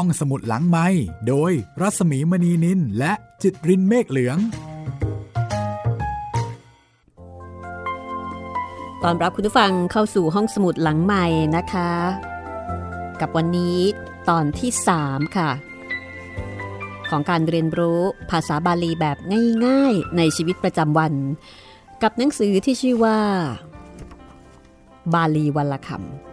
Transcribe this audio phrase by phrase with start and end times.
[0.00, 0.86] ห้องสมุดหลังไม้
[1.28, 4.38] โดยรัสมีมณีนินและจิตรินเมฆเหลือง
[9.02, 11.90] ตอนรับคุณผู้ฟังเข้าสู่ห้องสมุดหลังใหม่นะคะ
[13.20, 13.78] กับวันนี้
[14.28, 14.70] ตอนที่
[15.02, 15.50] 3 ค่ะ
[17.08, 18.00] ของการเรียนรู้
[18.30, 19.16] ภาษาบาลีแบบ
[19.64, 21.12] ง่ายๆ ในชีวิตประจำวัน
[22.02, 23.18] กับหนังสือที่ชื่อว่า
[25.14, 26.25] บาลีวันละคำ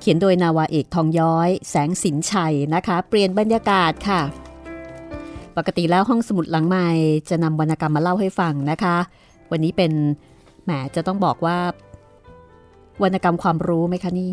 [0.00, 4.20] เขียนโดยนาวาเอกทองย้อย แสงสินชัยนะคะ เปลี่ยนบรรยากาศค่ะ
[5.56, 6.88] ปกติแล้วห้องสมุดหลังใหม่
[7.30, 8.96] จะนำวรรณกรรมมาเล่าให้ฟังนะคะ
[9.50, 9.92] วันนี้เป็น
[10.64, 11.58] แหมจะต้องบอกว่า
[13.02, 14.30] วรรณกรรมความรู้ไหมคะนี่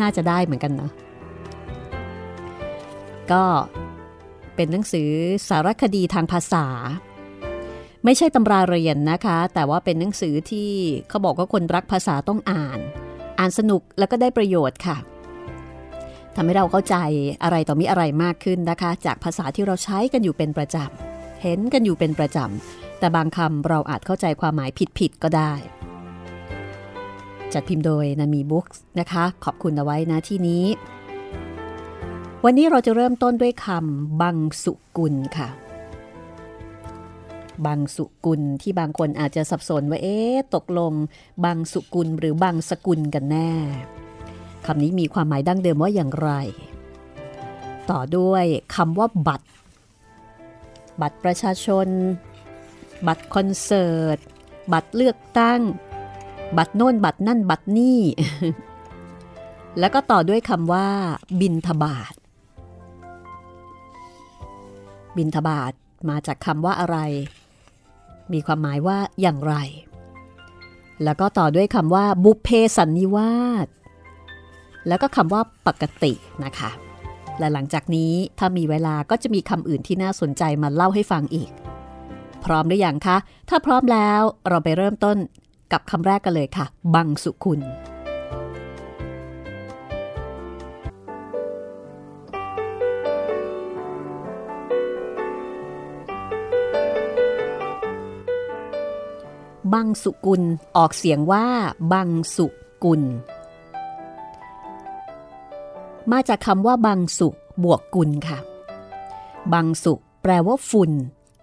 [0.00, 0.90] น่าจะได้เหมือนกันนะ
[3.32, 3.44] ก็
[4.54, 5.10] เป็นหนังสือ
[5.48, 6.66] สารคดีทางภาษา
[8.04, 10.70] ไม่ใช่ตำราเรียนนะคะ แต่ว่าเป็นหนังสือที่
[11.08, 12.80] เขาบอกว่าคนรักภาษาต้องอ่าน
[13.38, 14.96] อ่านสนุกแล้วก็ได้ประโยชน์ค่ะ
[16.34, 16.96] ทำให้เราเข้าใจ
[17.42, 25.52] อะไรต่อมีอะไรมากขึ้นนะคะ จากภาษาที่เราใช้กันอยู่เป็นประจำเห็นกันอยู่เป็นประจำแต่บางคำเราอาจเข้าใจความหมายผิดๆก็ได้
[27.52, 30.64] จัดพิมพ์โดยนามีบุ๊กส์นะคะ ขอบคุณเอาไว้นะที่นี้
[32.44, 35.48] วันนี้เราจะเริ่มต้นด้วยคำบังสุกุลค่ะ
[37.66, 40.92] บังสุกุลที่บางคนอาจจะสับสนว่าเอ๊ะตกลง
[41.44, 43.52] บังสุกุลหรือบังสกุลกันแน่
[44.66, 46.30] คำนี้มีความหมายดั้งเดิมว่าอย่างไร
[47.90, 48.44] ต่อด้วย
[48.76, 49.48] คำว่าบัตร
[51.00, 51.88] บัตรประชาชน
[53.06, 54.18] บัตรคอนเสิร์ต
[54.72, 55.60] บัตรเลือกตั้ง
[56.58, 58.00] บัตรโน่นบัตรนั่นบัตรนี่
[59.78, 60.88] แล้วก็ต่อด้วยคำว่า
[61.40, 62.14] บินทบาท
[65.16, 65.72] บินทบาท
[66.08, 66.98] มาจากคำว่าอะไร
[68.34, 69.54] มีความหมายว่าอย่างไร
[71.04, 73.66] แล้วก็ต่อด้วยคำว่า บุพเพสันนิวาส
[74.88, 76.12] แล้วก็คำว่าปกติ
[76.44, 76.70] นะคะ
[77.38, 81.50] และหลังจากนี้ถ้ามีเวลาก็จะมีคำอื่นที่น่าสนใจมาเล่าให้ฟังอีก
[82.44, 83.16] พร้อมหรือยังคะ
[83.48, 85.16] ถ้าพร้อมแล้วเราไปเริ่มต้น
[85.72, 87.60] กับคำแรกกันเลยค่ะ บังสุคุณ
[99.74, 100.42] บังสุกุล
[100.76, 101.46] ออกเสียงว่า
[101.92, 102.46] บังสุ
[102.84, 103.02] กุล
[106.12, 107.28] มาจากคำว่า บังสุ
[107.64, 108.38] บวกกุลค่ะ
[109.52, 110.90] บังสุแปลว่าฝุ่น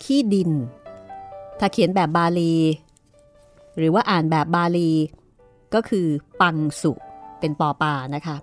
[0.04, 0.52] ขี้ดิน
[1.60, 2.54] ถ้าเขียนแบบบาลี
[3.78, 4.92] หรือว่าอ่านแบบบาลี
[5.74, 6.08] ก็คือ
[6.42, 6.92] ปังสุ
[7.40, 8.38] เป็นปอปานะคะ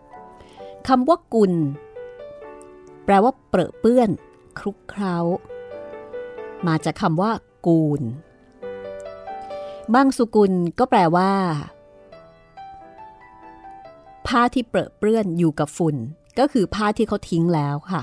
[0.88, 1.52] คำว่ากุล
[3.04, 4.10] แปลว่าเปรอะเปื้อน
[4.58, 5.16] คลุกเคล้า
[6.66, 7.30] มาจากคำว่า
[7.66, 8.02] กูล
[9.94, 11.32] บางสุกุลก็แปลว่า
[14.26, 15.96] ผ้าที่เปรอะเปื้อนอยู่กับฝุ่น
[16.38, 18.02] ก็คือผ้าที่เขาทิ้งแล้วค่ะ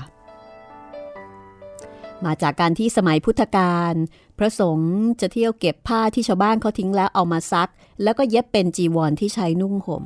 [2.24, 3.94] มาจากการที่สมัยพุทธกาล
[4.38, 7.70] พระสงฆ์จะเที่ยวเก็บผ้าที่ชาวบ้านเขาทิ้งแล้วเอามาซัก
[8.02, 10.04] แล้วก็เย็บเป็นจีวรที่ใช้นุ่งห่ม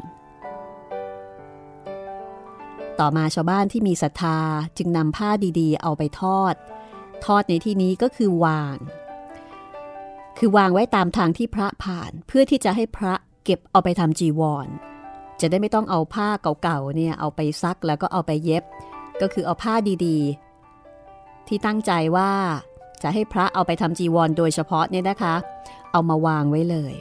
[2.98, 4.38] ต่อมาชาวบ้านที่มีศรัทธา
[4.76, 5.30] จึงนำผ้า
[5.60, 6.54] ดีๆ เอาไปทอด
[7.24, 8.76] ทอดในที่นี้ก็คือวาง
[10.38, 14.66] คือวางไว้ตามทางที่พระผ่านเพื่อที่จะให้พระเก็บเอาไปทำจีวร
[15.40, 16.28] จะได้ไม่ต้องเอาผ้า
[16.62, 18.64] เก่าๆเนี่ยเอาไปซักแล้วก็เอาไปเย็บ
[19.20, 19.74] ก็คือเอาผ้า
[20.06, 22.30] ดีๆ ที่ตั้งใจว่า
[23.02, 25.34] จะให้พระเอาไปทำจีวรโดยเฉพาะเนี่ยนะคะ
[25.92, 26.94] เอามาวางไว้เลย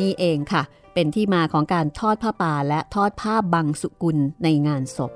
[0.00, 0.62] นี่เองค่ะ
[0.94, 5.12] เป็นที่มาของการทอดผ้าป่าและทอดผ้าบังสุกุลในงานศพ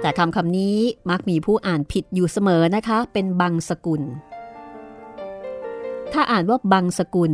[0.00, 0.76] แต่คำคำนี้
[1.10, 4.02] มักมีผู้อ่านผิดอยู่เสมอนะคะ เป็นบังสกุล
[6.12, 7.32] ถ้าอ่านว่าบังสกุล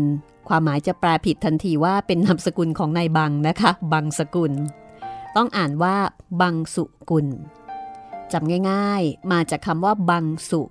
[0.49, 4.53] ความหมายจะแปลผิดทันทีว่าเป็นนามสกุลของนายบังนะคะ บังสกุล
[5.37, 5.97] ต้องอ่านว่า
[6.41, 7.27] บังสุกุล
[8.33, 10.62] จำง่ายๆ มาจากคำว่า บังสุ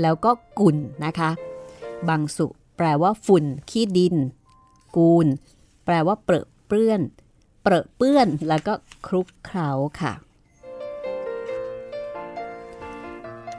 [0.00, 1.30] แล้วก็กุลนะคะ
[2.08, 2.46] บังสุ
[2.76, 4.14] แปลว่าฝุ่น ขี้ดิน
[4.96, 5.26] กูล
[5.84, 7.00] แปลว่าเปรอะเปื้อน
[7.62, 8.74] เปรอะเปื้อน แล้วก็
[9.06, 9.70] คลุกเคล้า
[10.00, 10.12] ค่ะ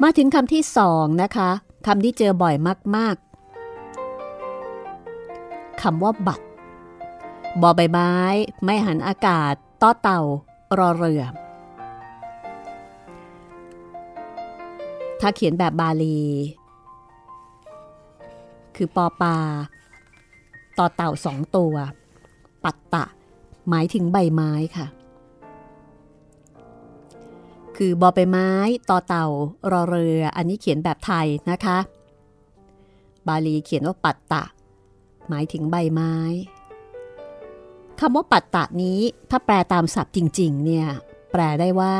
[0.03, 1.49] มาถึงคำที่สองนะคะ
[1.87, 2.55] คำที่เจอบ่อย
[2.95, 3.28] มากๆ
[5.81, 6.45] คำว่าบัตร
[7.61, 8.11] บอใบไม้
[8.63, 10.21] ไม่หันอากาศต้อเต่า
[10.79, 11.23] รอเรือ
[15.19, 16.19] ถ้าเขียนแบบบาลี
[18.75, 19.37] คือปอปา
[20.77, 21.73] ต่อเต่าสองตัว
[22.63, 23.03] ปัตตะ
[23.69, 24.87] หมายถึงใบไม้ค่ะ
[27.77, 28.49] คือบอใบไม้
[28.89, 29.27] ต่อเต่า
[29.71, 31.77] รอเรือ อันนี้เขียนแบบไทยนะคะ
[33.27, 34.43] บาลีเขียนว่าปัตตะ
[35.29, 36.15] หมายถึงใบไม้
[37.99, 38.99] คำว่าปัตตะนี้
[39.29, 40.87] ถ้าแปลตามศัพท์จริง ๆ เนี่ย
[41.31, 41.95] แปลได้ว่า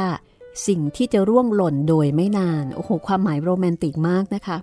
[0.67, 4.57] สิ่งที่จะร่วงหล่นโดยไม่นาน โอ้โห ความหมายโรแมนติกมากนะคะ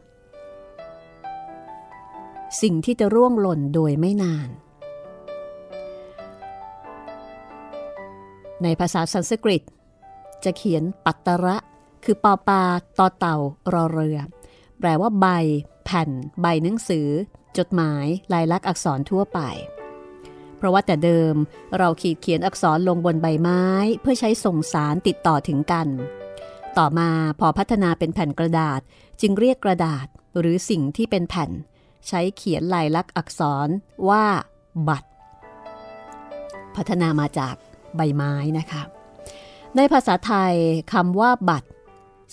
[2.63, 4.49] สิ่งที่จะร่วงหล่นโดยไม่นาน
[8.63, 9.63] ในภาษาสันสกฤต
[10.45, 11.57] จะเขียนปัตตระ
[12.05, 12.63] คือปอปา
[12.99, 13.37] ตอเต่า
[13.73, 14.19] รอเรือ
[14.79, 15.27] แปลว่าใบ
[15.85, 16.11] แผ่น
[16.41, 17.09] ใบหนังสือ
[17.58, 19.41] จดหมายลายลักษณ์อักษรทั่วไป
[20.56, 21.35] เพราะว่าแต่เดิม
[21.79, 23.62] เราขีดเขียนอักษรลงบนใบไม้
[24.00, 25.88] เพื่อใช้ส่งสารติดต่อถึงกัน
[26.79, 27.11] ต่อมา
[27.41, 28.81] พอพัฒนาเป็นแผ่นกระดาษ
[29.20, 30.06] จึงเรียกกระดาษ
[30.38, 31.50] หรือสิ่งที่เป็นแผ่น
[32.08, 33.69] ใช้เขียนลายลักษณ์อักษร
[34.08, 34.25] ว่า
[34.88, 35.11] บัตร
[36.76, 37.55] พัฒนามาจาก
[37.97, 38.82] ใบไม้นะคะ
[39.76, 40.55] ในภาษาไทย
[40.93, 41.69] คำว่าบัตร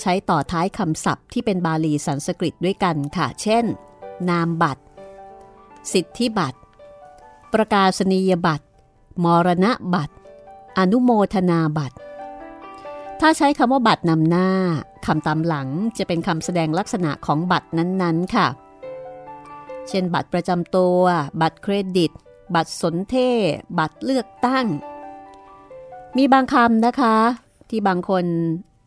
[0.02, 3.66] ใช้ต่อท้ายคำศัพท์ที่เป็นบาลีสันสกฤตด้วยกันค่ะ เช่น
[4.30, 4.84] นามบัตร
[5.92, 6.60] สิทธิบัตร
[7.54, 8.66] ประกาศนียบัตร
[9.24, 10.16] มรณะบัตร
[10.78, 11.98] อนุโมทนาบัตร
[13.20, 14.50] ถ้าใช้คำว่าบัตรนำหน้า
[15.06, 18.48] คำตามหลังจะเป็นคำแสดงลักษณะของบัตรนั้นๆ ค่ะ
[19.90, 21.00] เช่น บัตรประจำตัว
[21.42, 22.12] บัตรเครดิต
[22.56, 23.16] บัตรสนเท
[23.46, 24.66] ศบัตรเลือกตั้ง
[26.18, 27.18] มีบางคำนะคะ
[27.70, 28.26] ที่บางคน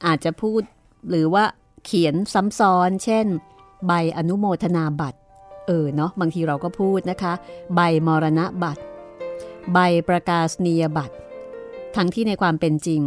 [0.06, 0.62] อาจจะพูด
[1.08, 1.44] หรือว่า
[1.84, 3.26] เขียนซ้ำซ้อน เช่น
[3.86, 5.18] ใบอนุโมทนาบัตร
[5.66, 7.32] เออเนาะบางทีเราก็พูดนะคะ
[7.74, 8.82] ใบมรณะบัตร
[9.72, 9.78] ใบ
[10.08, 11.14] ประกาศนียบัตร
[11.96, 13.02] ทั้งที่ในความเป็นจริง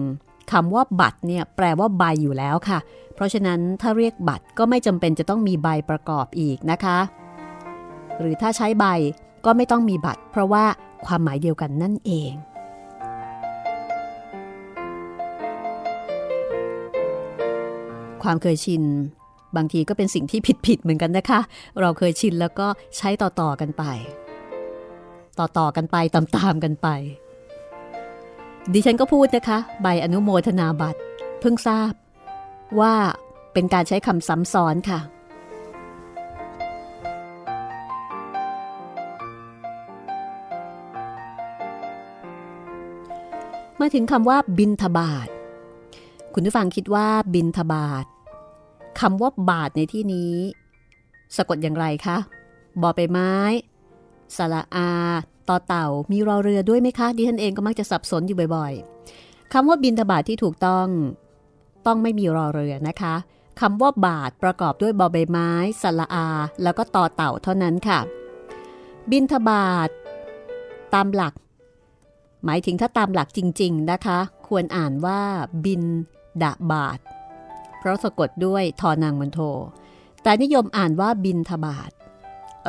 [0.52, 2.80] คำว่าบัตรเนี่ยแปลว่าใบอยู่แล้วค่ะ
[3.16, 6.98] เพราะฉะนั้นถ้าเรียกบัตรก็ไม่จำเป็นจะต้องมีใบประกอบอีกนะคะ
[8.20, 8.86] หรือถ้าใช้ใบ
[9.46, 10.66] ก็ไม่ต้องมีบัตร เพราะว่า
[11.06, 12.32] ความหมายเดียวกันนั่นเอง
[18.24, 18.84] ความเคยชิน
[19.56, 21.40] บางทีก็เป็นสิ่งที่ผิดๆเหมือนกันนะคะ
[21.82, 22.68] เราเคยชินแล้วก็
[22.98, 23.84] ใช้ต่อๆกันไป
[25.40, 26.88] ต่อๆกันไปตามๆกันไป
[28.74, 31.00] ดิฉันก็พูดนะคะ ใบอนุโมทนาบัตร
[31.40, 31.92] เพิ่งทราบ
[32.80, 32.94] ว่า
[33.54, 35.00] เป็นการใช้คำซ้ำซ้อนค่ะ
[43.80, 45.28] มาถึงคำว่าบินทบาท
[46.34, 48.06] คุณผู้ฟังคิดว่าบินทบาท
[49.00, 50.34] คำว่าบาทในที่นี้
[51.36, 52.18] สะกดอย่างไรคะ
[52.82, 53.34] บอไปไม้
[54.38, 54.90] สระอา
[55.50, 60.88] ต่อเต่า มีรอเรือด้วยไหมคะ ดิฉันเองก็มักจะสับสนอยู่บ่อยๆคำว่าบินทบาทที่ถูกต้อง
[61.86, 63.16] ต้องไม่มีรอเรือนะคะ
[63.62, 65.50] คำว่าบาทประกอบด้วยบอใบไม้
[65.82, 66.28] สระอา
[66.64, 68.00] แล้วก็ต่อเต่าเท่านั้นค่ะ
[69.12, 69.90] บินทบาท
[70.94, 71.34] ตามหลัก
[72.46, 75.22] หมายถึงถ้าตามหลักจริง ๆนะคะ ควรอ่านว่า
[75.66, 75.82] บิน
[76.44, 77.00] ดาบาท
[77.80, 79.40] เพราะสะกดด้วยทอนางมันโท
[80.24, 81.92] แต่นิยมอ่านว่าบินทบาท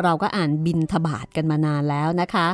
[0.02, 2.48] เราก็อ่านบินทบาทกันมานานแล้วนะคะ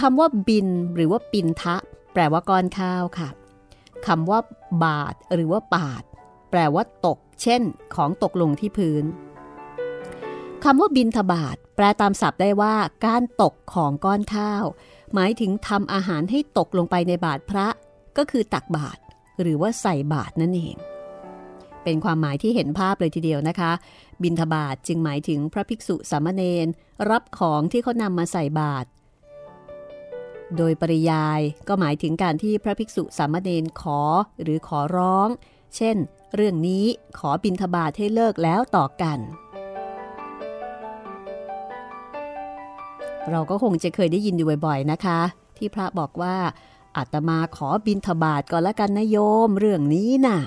[0.00, 1.76] คำว่าบินหรือว่าปินทะ
[2.12, 3.28] แปลว่าก้อนข้าวค่ะ
[4.06, 4.40] คำว่า
[4.84, 6.02] บาทหรือว่าปาด
[6.50, 7.62] แปลว่าตก เช่น
[7.94, 9.04] ของตกลงที่พื้น
[10.64, 12.74] คำว่าบินทบาท แปลตามศัพท์ได้ว่า
[13.06, 14.64] การตกของก้อนข้าว
[15.14, 17.66] หมายถึงทำอาหารให้ตกลงไปในบาทพระ
[18.16, 18.98] ก็คือตักบาท
[19.40, 20.76] หรือว่าใส่บาตรนั่นเอง
[21.84, 23.72] เป็นความหมายที่เห็นภาพเลยทีเดียวนะคะ
[24.22, 26.66] บินทบาทจึงหมายถึงพระภิกษุสามเณร
[27.10, 28.88] รับของที่เขานำมาใส่บาตร
[30.56, 34.00] โดยปริยายก็หมายถึงการที่พระภิกษุสามเณรขอ
[34.42, 35.28] หรือขอร้อง
[35.76, 35.96] เช่น
[36.34, 36.84] เรื่องนี้
[37.18, 39.18] ขอบินทบาทให้เลิกแล้วต่อกัน
[43.30, 45.20] เราก็คงจะเคยได้ยินอยู่บ่อยๆนะคะ
[45.58, 46.36] ที่พระบอกว่า
[46.96, 50.38] อาตมาขอบินทบาทก่อนละกันนะโยมเรื่องนี้นะ่ะ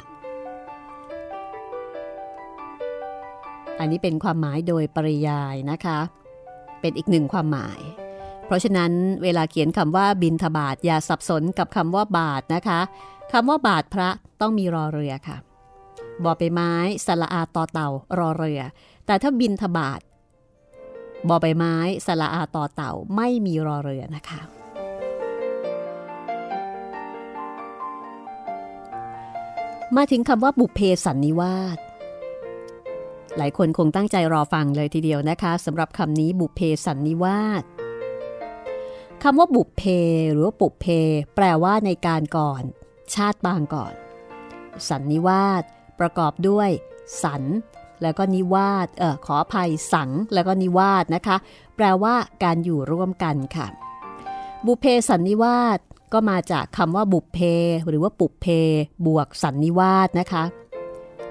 [3.80, 6.00] อันนี้เป็นความหมายโดยปริยายนะคะ
[6.82, 7.80] เป็นอีกหนึ่งความหมาย
[8.46, 8.92] เพราะฉะนั้น
[9.24, 12.80] เวลาเขียนคำว่าบินทบาทอย่าสับสนกับคำว่าบาทนะคะ
[13.32, 14.10] คำว่าบาทพระ
[14.42, 15.38] ต้องมีรอเรือค่ะ
[16.24, 16.74] บอไปไม้
[17.06, 17.90] สละอาต่อเต่า
[18.20, 18.62] รอเรือ
[19.06, 20.02] แต่ถ้าบินทบาท
[21.28, 21.76] บอใบไม้
[22.06, 24.59] สละอาต่อเต่าไม่มีรอเรือนะคะ
[29.98, 31.78] มาถึงคำว่าบุพเพสันนิวาส
[33.38, 37.64] หลายคนคงตั้งใจรอฟังเลยทีเดียวนะคะสำหรับคำนี้บุพเพสันนิวาส
[39.24, 39.84] คำว่าบุพเพ
[40.32, 40.86] หรือว่าปุพเพ
[41.36, 42.64] แปลว่าในการก่อน
[43.14, 43.94] ชาติบางก่อน
[44.90, 45.64] สันนิวาส
[46.00, 46.70] ประกอบด้วย
[47.24, 47.44] สัน
[48.02, 51.38] แล้วก็นิวาสเออขออภัยสัง แล้วก็นิวาสนะคะ
[51.76, 53.68] แปลว่าการอยู่ร่วมกันค่ะ
[54.66, 55.80] บุพเพสันนิวาส
[56.14, 57.38] ก็มาจากคำว่าบุพเพ
[57.88, 58.46] หรือว่าปุเพ
[59.06, 60.44] บวกสันนิวาสนะคะ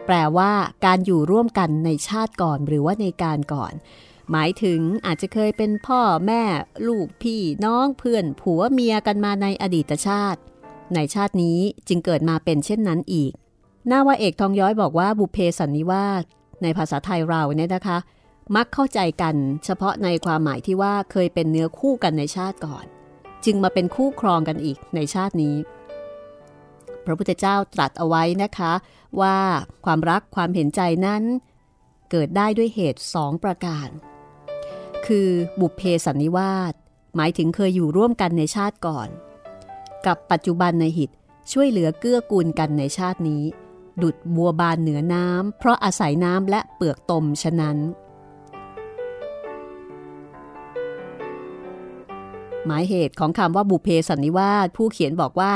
[0.07, 0.53] แปลว่า
[0.87, 3.73] การอยู่ร่วมกันในชาติก่อนหรือว่าในการก่อน
[4.31, 6.43] หมายถึงอาจจะเคยเป็นพ่อแม่
[6.89, 10.41] ลูกพี่น้องเพื่อนผัวเมียกันมาในอดีตชาติ
[10.95, 11.59] ในชาตินี้
[11.89, 13.33] จึงเกิดมาเป็นเช่นนั้นอีก
[13.91, 16.25] น่าว่าเอกทองย้อยบอกว่าบุเพสันนิวาส
[16.63, 17.99] ในภาษาไทยเราเนี่ยนะคะ
[18.57, 22.87] มักเข้าใจกัน เฉพาะในความหมายที่ว่าเคยเป็นเนื้อคู่กันในชาติก่อน
[23.45, 25.57] จึงมาเป็นคู่ครองกันอีกในชาตินี้
[27.05, 28.73] พระพุทธเจ้าตรัสเอาไว้นะคะ
[29.21, 29.39] ว่า
[29.85, 31.23] ความรักความเห็นใจนั้น
[32.11, 33.89] เกิดได้ด้วยเหตุสองประการ
[35.07, 35.29] คือ
[35.61, 36.73] บุพเพสันนิวาส
[37.17, 39.09] หมายถึงเคยอยู่ร่วมกันในชาติก่อน
[40.07, 41.11] กับปัจจุบันในหิต
[41.53, 43.43] ช่วยเหลือเกื้อกูลกันในชาตินี้
[44.03, 47.77] ดุดบัวบานเหนือน้ำเพราะอาศัยน้ำและเปลือกตมฉะนั้น
[52.69, 55.53] หมายเหตุของคำว่าบุเพสันนิวาสผู้เขียนบอกว่า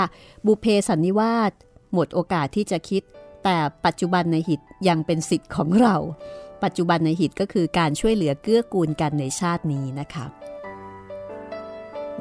[0.47, 1.53] บุเพสันนิวาส
[1.95, 3.03] หมดโอกาสที่จะคิด
[3.45, 5.97] แต่ปัจจุบันในหิตยังเป็นสิทธิ์ของเรา
[6.65, 10.27] ปัจจุบันในหิตก็คือการช่วยเหลือเกื้อกูลกันในชาตินี้นะคะ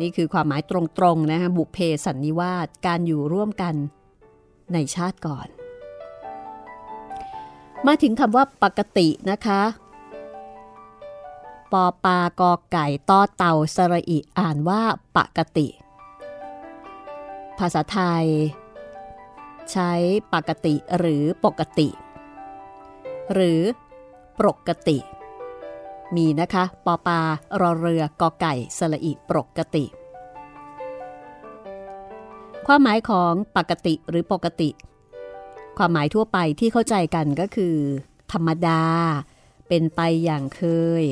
[0.02, 0.72] นี่คือความหมายต
[1.04, 3.76] รงๆนะคะบุเพสันนิวาสการอยู่ร่วมกัน
[4.74, 5.48] ในชาติก่อน
[7.88, 9.62] มาถึงคำว่าปกตินะคะ
[11.72, 14.82] ปอปากอไก่ต่อเต่าสระอิอ่านว่า
[15.18, 15.68] ปกติ
[17.58, 18.26] ภาษาไทย
[19.72, 19.92] ใช้
[20.34, 21.90] ปกติหรือปกติ
[23.34, 23.62] หรือ
[24.40, 24.98] ปกติ
[26.16, 27.20] มีนะคะปอปา
[27.62, 29.86] รอเรือกอไก่สระอิปกติ
[32.68, 34.70] ความหมายของปกติหรือปกติ
[35.78, 37.76] ความหมายทั่วไปที่เข้าใจกันก็คือ
[38.32, 38.84] ธรรมดา
[39.68, 40.62] เป็นไปอย่างเค
[41.02, 41.04] ย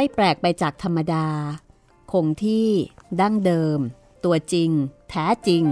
[0.00, 1.26] ไม่แปลกไปจากธรรมดา
[2.12, 2.68] คงที่
[3.20, 3.78] ดั้งเดิม
[4.24, 4.70] ตัวจริง
[5.10, 5.64] แท้จริง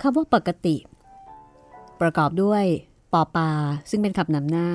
[0.00, 0.76] คำว่าปกติ
[2.00, 2.64] ประกอบด้วย
[3.12, 3.50] ปอปา
[3.90, 4.70] ซึ่งเป็นคำนำหน้า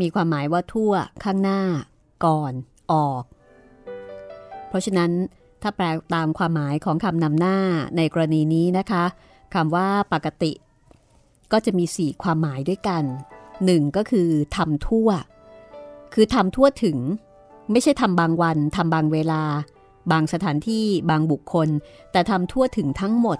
[0.00, 0.92] มีความหมายว่าทั่ว
[1.24, 1.60] ข้างหน้า
[2.24, 2.52] ก่อน
[2.92, 3.22] ออก
[4.68, 5.10] เพราะฉะนั้น
[5.62, 7.56] ถ้าแปลตามความหมายของคำนำหน้า
[7.96, 9.04] ในกรณีนี้นะคะ
[9.54, 10.52] คำว่าปกติ
[11.52, 13.04] ก็จะมี 4 ความหมายด้วยกัน
[13.50, 13.96] 1.
[13.96, 15.08] ก็คือทำทั่ว
[16.14, 16.98] คือทำทั่วถึง
[17.72, 19.42] ไม่ใช่ทำบางวันทำบางเวลา
[20.12, 21.68] บางสถานที่บางบุคคล
[22.12, 23.38] แต่ทำทั่วถึงทั้งหมด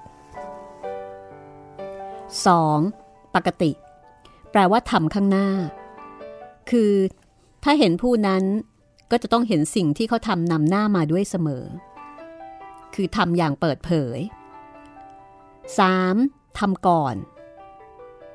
[2.47, 3.35] 2.
[3.35, 3.71] ปกติ
[4.51, 5.49] แปลว่าทำข้างหน้า
[6.71, 6.93] คือ
[7.65, 8.45] ถ้าเห็นผู้นั้น
[9.11, 11.65] ก็จะต้องเห็นสิ่งที่เขาทำนำหน้ามาด้วยเสมอ
[12.95, 14.19] คือทำอย่างเปิดเผย
[15.79, 16.59] 3.
[16.59, 17.15] ทำก่อน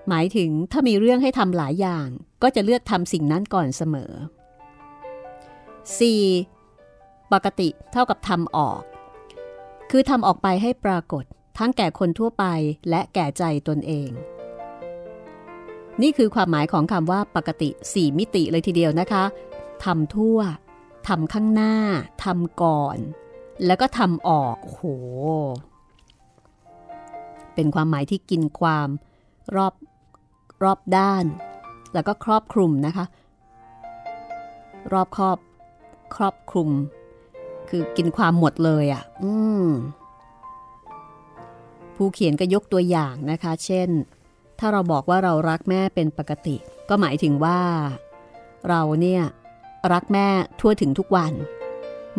[0.10, 2.08] หมายถึงถ้ามีเรื่องให้ทำหลายอย่าง
[2.44, 4.12] ก็จะเลือกทำสิ่งนั้นก่อนเสมอ
[6.52, 7.34] 4.
[7.34, 8.82] ปกติเท่ากับทำออก
[9.92, 11.24] คือทำออกไปให้ปรากฏ
[11.58, 12.46] ทั้งแก่คนทั่วไป
[12.90, 14.10] และแก่ใจตนเอง
[16.02, 19.24] นี่คือความหมายของคำว่าปกติ 4 มิติเลยทีเดียวนะคะ
[19.86, 20.40] ทำทั่ว
[21.08, 21.76] ทำข้างหน้า
[22.24, 22.98] ทำก่อน
[23.66, 24.82] แล้วก็ทำออกโห
[27.56, 28.90] เป็นความหมายที่กินความ
[29.56, 29.74] รอบ
[30.64, 31.26] รอบด้าน
[31.94, 33.06] แล้วก็ครอบคลุมนะคะ
[34.94, 35.38] รอบครอบ
[36.16, 36.70] ครอบคลุม
[37.70, 39.34] คือกินความหมดเลยอะ่ะ อื
[39.66, 39.70] ม
[41.96, 43.90] ผู้เขียนก็ยกตัวอย่างนะคะ เช่น
[44.60, 46.56] ถ้าเราบอกว่าเรารักแม่เป็นปกติ
[46.90, 47.60] ก็หมายถึงว่า
[48.70, 49.22] เราเนี่ย
[49.94, 50.28] รักแม่
[50.60, 51.34] ทั่วถึงทุกวัน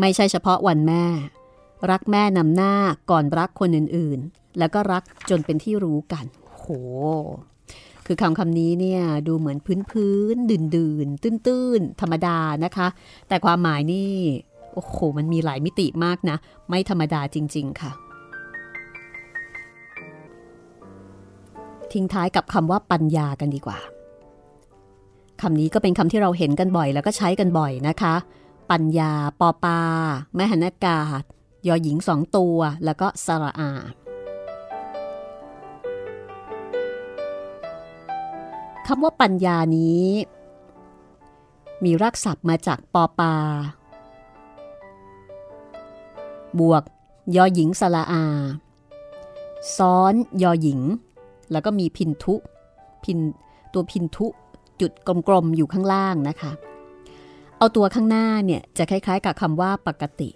[0.00, 1.04] ไม่ใช่เฉพาะวันแม่
[1.90, 2.74] รักแม่นำหน้า
[3.10, 6.24] ก่อนรักคนอื่นๆ แล้วก็รักจนเป็นที่รู้กัน
[6.56, 6.66] โห
[8.06, 12.88] คือคำคำนี้เนี่ยดูเหมือนพื้นพื้นดื่นดื่นตื้นตื้นธรรมดานะคะ
[13.28, 14.10] แต่ความหมายนี่
[14.74, 16.36] โอ้โหมันมีหลายมิติมากนะ
[16.68, 17.92] ไม่ธรรมดาจริง ๆ ค่ะ
[21.92, 23.78] ทิ้งท้ายกับคำว่าปัญญากันดีกว่า
[25.42, 28.14] คำนี้ก็เป็นคำที่เราเห็นกันบ่อยแล้วก็ใช้กันบ่อยนะคะ
[28.70, 29.80] ปัญญา ปอปา
[30.34, 31.22] แมหันากาศ
[31.66, 33.70] ยอหญิงสองตัว แล้วก็สระอา
[38.86, 40.06] คำว่าปัญญานี้
[41.84, 43.34] มีรากศัพท์มาจากปอปา
[46.58, 46.82] บวก
[47.36, 48.24] ยอหญิงสระอา
[49.76, 50.80] ซ้อน ยอหญิง
[51.52, 52.34] แล้วก็มีพินทุ
[53.04, 53.18] พิน
[53.72, 54.26] ตัวพินทุ
[54.80, 54.92] จุด
[55.28, 56.52] กลมๆอยู่ข้างล่างนะคะ
[57.58, 60.30] เอาตัวข้างหน้าเนี่ยจะคล้าย ๆ กับคำว่าปกติ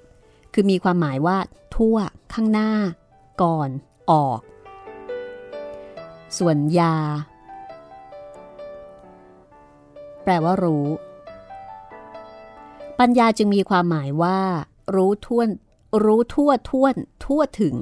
[0.53, 1.39] คือมีความหมายว่า
[1.77, 1.97] ทั่ว
[2.35, 2.71] ข้างหน้า
[3.43, 3.71] ก่อน
[4.11, 4.41] ออก
[6.39, 6.97] ส่วนยา
[10.25, 10.87] แปลว่ารู้
[12.99, 14.41] ปัญญาจึงมีความหมายว่า
[14.97, 15.49] รู้ท่วน
[16.05, 17.77] รู้ทั่วท่วน ทั่วถึง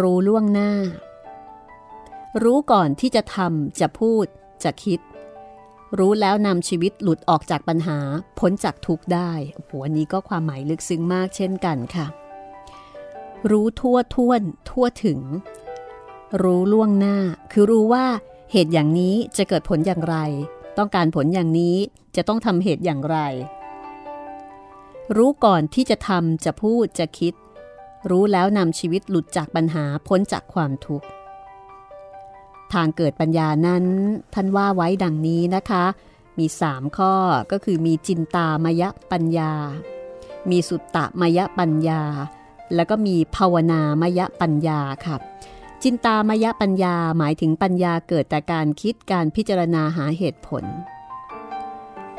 [0.00, 0.72] รู้ล่วงหน้า
[2.42, 4.26] รู้ก่อนที่จะทำจะพูด
[4.64, 5.00] จะคิด
[5.98, 7.98] รู้แล้วนำชีวิตหลุดออกจากปัญหา
[8.38, 9.32] พ้นจากทุกข์ได้
[9.68, 12.06] หัวนี้ก็ความหมายลึกซึ้งมากเช่นกันค่ะ
[13.50, 15.20] รู้ทั่วท่วน ทั่วถึง
[16.42, 17.16] รู้ล่วงหน้า
[17.52, 18.06] คือรู้ว่า
[18.52, 20.16] เหตุอย่างนี้จะเกิดผลอย่างไร
[20.78, 21.76] ต้องการผลอย่างนี้
[22.16, 23.18] จะต้องทำเหตุอย่างไร
[25.16, 27.34] รู้ก่อนที่จะทำจะพูดจะคิด
[28.10, 31.06] รู้แล้วนำชีวิตหลุดจากปัญหาพ้นจากความทุกข์
[32.72, 33.84] ทางเกิดปัญญานั้น
[34.34, 35.84] ท่านว่าไว้ดังนี้นะคะ
[36.38, 37.14] มีสามข้อ
[37.52, 39.52] ก็คือมีจินตามยปัญญา
[40.50, 42.02] มีสุตตมยปัญญา
[42.74, 45.16] แล้วก็มีภาวนามยปัญญาค่ะ
[45.82, 50.64] จินตามยปัญญาหมายถึงปัญญาเกิดแต่การคิดการพิจารณาหาเหตุผล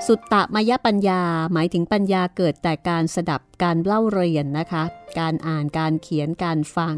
[0.05, 1.21] สุตตมยปัญญา
[1.53, 4.83] หมายถึงปัญญาเกิดแต่การสดับการเล่าเรียนนะคะ
[5.19, 6.95] การอ่านการเขียนการฟัง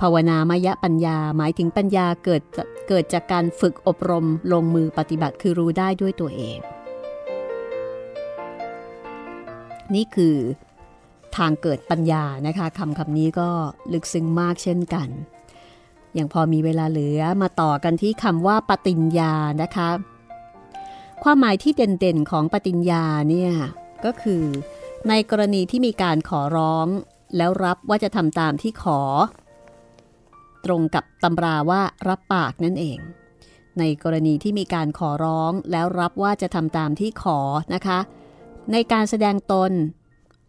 [0.00, 2.42] ภาวนามยปัญญาหมายถึงปัญญาเกิด
[2.88, 6.58] เกิดจากการฝึกอบรมลงมือปฏิบัติคือรู้ได้ด้วยตัวเอง
[9.94, 10.36] นี่คือ
[11.36, 13.48] ทางเกิดปัญญานะคะคำคำนี้ก็
[13.92, 15.08] ลึกซึ้งมากเช่นกัน
[16.14, 19.90] อย่างพอมีเวลาเหลือมาต่อกันที่คำว่าปฏิญญานะคะ
[21.22, 23.52] ความหมายที่เด่นๆของปฏิญญาเนี่ย
[24.04, 24.44] ก็คือ
[25.08, 26.86] ในกรณีที่มีการขอร้อง
[27.36, 29.00] แล้วรับว่าจะทำตามที่ขอ
[30.64, 32.98] ตรงกับตำราว่ารับปากนั่นเอง
[33.78, 37.40] ในกรณีที่มีการขอร้องแล้วรับว่าจะทำตามที่ขอ
[37.74, 37.98] นะคะ
[38.72, 39.72] ในการแสดงตน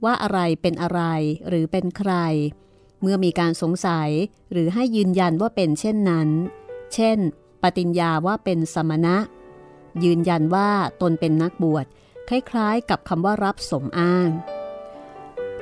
[0.04, 1.02] ว่าอะไรเป็นอะไร
[1.48, 2.14] หรือเป็นใคร
[3.02, 4.10] เมื่อมีการสงสัย
[4.52, 6.30] หรือให้ยืนยันว่าเป็นเช่นนั้น
[6.94, 7.18] เช่น
[7.64, 9.18] ปฏิญญาว่าเป็นสมณะ
[10.04, 10.70] ยืนยันว่า
[11.02, 11.86] ตนเป็นนักบวช
[12.30, 14.30] คล้ายๆ กับคำว่ารับสมอ้าง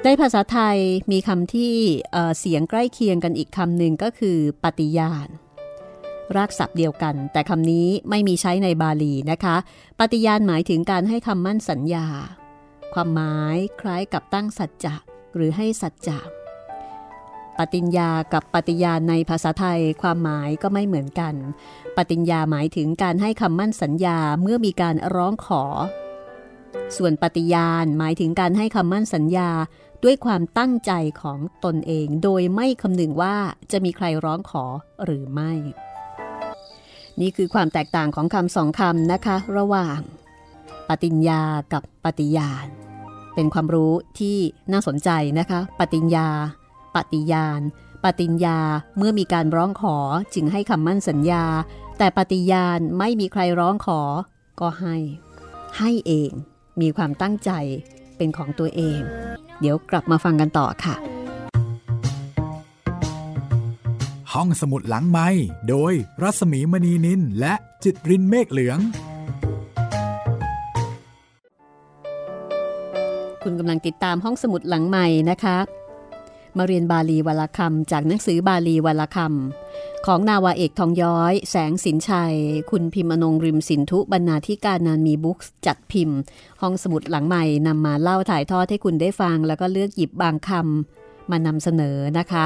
[0.04, 0.78] ในภาษาไทย
[1.12, 1.76] มีคำที่
[2.12, 5.28] เเสียงใกล้เคียงกันอีกคำหนึ่งก็คือ ปฏิญาณ
[6.36, 9.56] รากศัพท์เดียวกัน แต่คำนี้ไม่มีใช้ในบาลีนะคะ
[10.00, 12.08] ปฏิญาณหมายถึงการให้คำมั่นสัญญา
[12.94, 14.96] ความหมายคล้ายกับตั้งสัจจะ
[15.36, 16.20] หรือให้สัจจะ
[17.60, 21.34] ปฏิญญากับปฏิญาในภาษาไทยความหมายก็ไม่เหมือนกัน
[21.98, 25.64] ปฏิญญาหมายถึงการให้คำมั่นสัญญาเมื่อมีการร้องขอ
[26.98, 29.50] ส่วนปฏิญาณหมายถึงการให้คำมั่นสัญญา
[30.04, 33.36] ด้วยความตั้งใจของตนเอง โดยไม่คำนึงว่า
[33.72, 34.66] จะมีใครร้องขอ
[35.04, 35.52] หรือไม่
[37.22, 40.00] นี่คือความแตกต่างของคำสองคำนะคะ ระหว่าง
[40.90, 41.42] ปฏิญญา
[41.74, 42.66] กับปฏิญาณ
[43.36, 44.38] เป็นความรู้ที่
[44.72, 46.28] น่าสนใจนะคะ ปฏิญญา
[46.96, 47.62] ปฏิญาณ
[48.04, 48.60] ปฏิญญา
[48.98, 49.98] เมื่อมีการร้องขอ
[50.34, 51.44] จึงให้คำมั่นสัญญา
[51.98, 54.02] แต่ปฏิญาณไม่มีใครร้องขอ
[54.60, 54.96] ก็ให้
[55.78, 56.32] ให้เอง
[56.82, 57.52] มีความตั้งใจ
[58.18, 59.00] เป็นของตัวเอง
[59.60, 60.96] เดี๋ยวกลับมาฟังกันต่อค่ะ
[64.34, 65.28] ห้องสมุดหลังไม้
[65.70, 68.80] โดยรัศมีมณีนินและจิตรินเมฆเหลือง
[73.50, 75.58] คุณกำลังติดตามห้องสมุดหลังใหม่นะคะ
[76.58, 82.36] มาเรียนบาลีวลคำจากหนังสือบาลีวลคำของนาวาเอกทองย้อย แสงสินชัย
[82.72, 86.18] คุณพิมพ์อนงริมสินทุบรรณาธิการนานมีบุ๊กจัดพิมพ์
[86.62, 92.46] ห้องสมุดหลังใหม่นำมาเล่าถ่ายทอดให้คุณได้ฟัง แล้วก็เลือกหยิบบางคำมานำเสนอนะคะ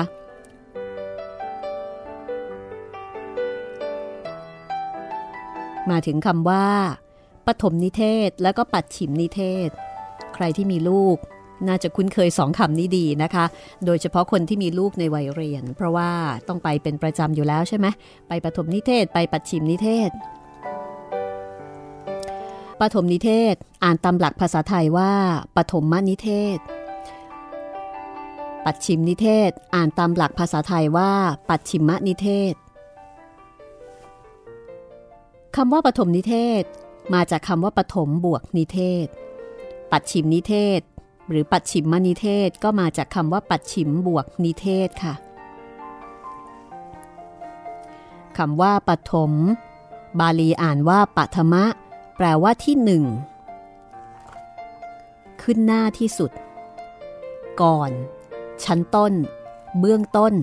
[5.90, 6.68] มาถึงคำว่า
[7.46, 9.72] ปฐมนิเทศแล้วก็ปัดฉิมนิเทศ
[10.36, 11.18] ใครที่มีลูก
[11.68, 13.46] น่าจะคุ้นเคยสองคำนี้ดีนะคะ
[13.86, 16.10] โดยเฉพาะคนที่มีลูกในวัยเรียน เพราะว่า
[16.48, 17.88] ต้องไปเป็นประจำอยู่แล้วใช่ไหม
[18.28, 20.10] ไปปฐมนิเทศ ไปปัดชิมนิเทศ
[22.82, 25.12] ปฐมนิเทศอ่านตามหลักภาษาไทยว่า
[25.56, 26.58] ปฐมมนิเทศ
[28.66, 31.12] ปัดชิมนิเทศ อ่านตามหลักภาษาไทยว่า
[31.50, 32.54] ปัดชิมมนิเทศ
[35.56, 36.64] คำว่าปฐมนิเทศ
[37.14, 39.08] มาจากคำว่าปฐมบวกนิเทศ
[39.96, 40.82] ปัดฉิมนิเทศ
[41.30, 45.14] หรือปัดฉิมมนิเทศก็มาจากคำว่าปัดฉิมบวกนิเทศค่ะ
[48.38, 49.32] คำว่าปฐม
[50.20, 51.64] บาลีอ่านว่าปัทมะ
[52.18, 53.04] แปลว่าที่หนึ่ง
[55.42, 56.32] ขึ้นหน้าที่สุด
[57.62, 57.92] ก่อน
[58.64, 59.14] ชั้นต้น
[59.80, 60.34] เบื้องต้น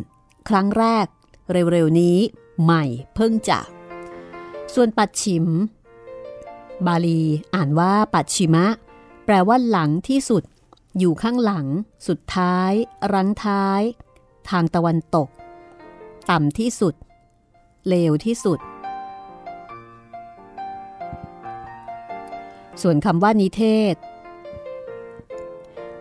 [0.49, 1.07] ครั้งแรก
[1.53, 2.17] เร็วๆนี้
[2.63, 2.85] ใหม่
[3.15, 3.61] เพิ่งจะ
[4.75, 5.47] ส่วนปัดฉิม
[6.87, 7.21] บาลี
[7.55, 8.67] อ่านว่าปัดชิมะ
[9.33, 10.43] ปลว่าหลังที่สุด
[10.99, 11.67] อยู่ข้างหลัง
[12.09, 12.73] สุดท้าย
[13.15, 13.83] รังท้าย
[14.51, 15.29] ทางตะวันตก
[16.31, 16.95] ต่ำที่สุด
[17.89, 18.59] เลวที่สุด
[22.83, 23.63] ส่วนคำว่านิเท
[23.93, 23.95] ศ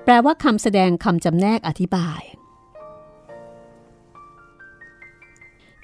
[0.04, 2.22] แปลว่าคำแสดงคำจำแนกอธิบาย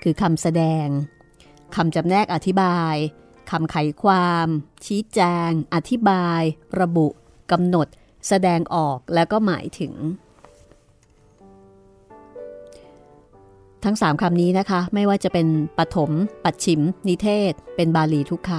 [0.01, 0.87] คือคำแสดง
[1.75, 2.95] คำจำแนกอธิบาย
[3.51, 4.47] คำไขความ
[4.85, 6.41] ชี้แจง อธิบาย
[6.81, 7.09] ระบุ
[7.51, 7.87] กำหนด
[8.27, 9.93] แสดงออกและก็หมายถึง
[13.83, 16.11] ทั้งสามคำนี้นะคะ ไม่ว่าจะเป็นปฐม
[16.43, 18.51] ปัดฉิม นิเทศ เป็นบาลีทุกค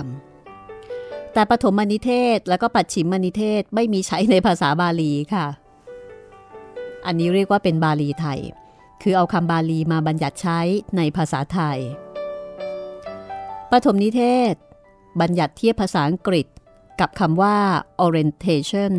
[0.63, 5.47] ำแต่ปฐมมนิเทศแล้วก็ปัดฉิมมนิเทศไม่มีใช้ในภาษาบาลีค่ะ
[7.07, 8.41] อันนี้เรียกว่าเป็นบาลีไทย
[9.03, 10.61] คือเอาคำบาลีมาบัญญัติใช้
[10.97, 11.79] ในภาษาไทย
[13.73, 14.23] ปฐมนิเท
[14.53, 14.55] ศ
[15.21, 16.47] บัญญัติเทียบภาษาอังกฤษ
[17.01, 17.57] กับคำว่า
[18.05, 18.93] orientation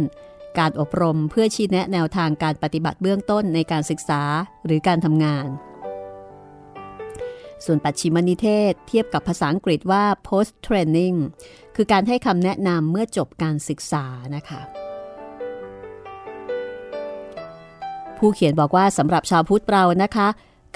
[0.59, 4.21] การอบรมเพื่อชี้แนะแนวทางการปฏิบัติเบื้องต้นในการศึกษา
[4.65, 5.47] หรือการทำงาน
[7.65, 11.17] ส่วนปัจฉิมนิเทศเทียบกับภาษาอังกฤษว่า post training
[11.75, 14.05] คือการให้คำแนะนำเมื่อจบการศึกษา
[14.35, 14.61] นะคะ
[18.17, 20.27] ผู้เขียนบอกว่าสำหรับชาวพุทธเรานะคะ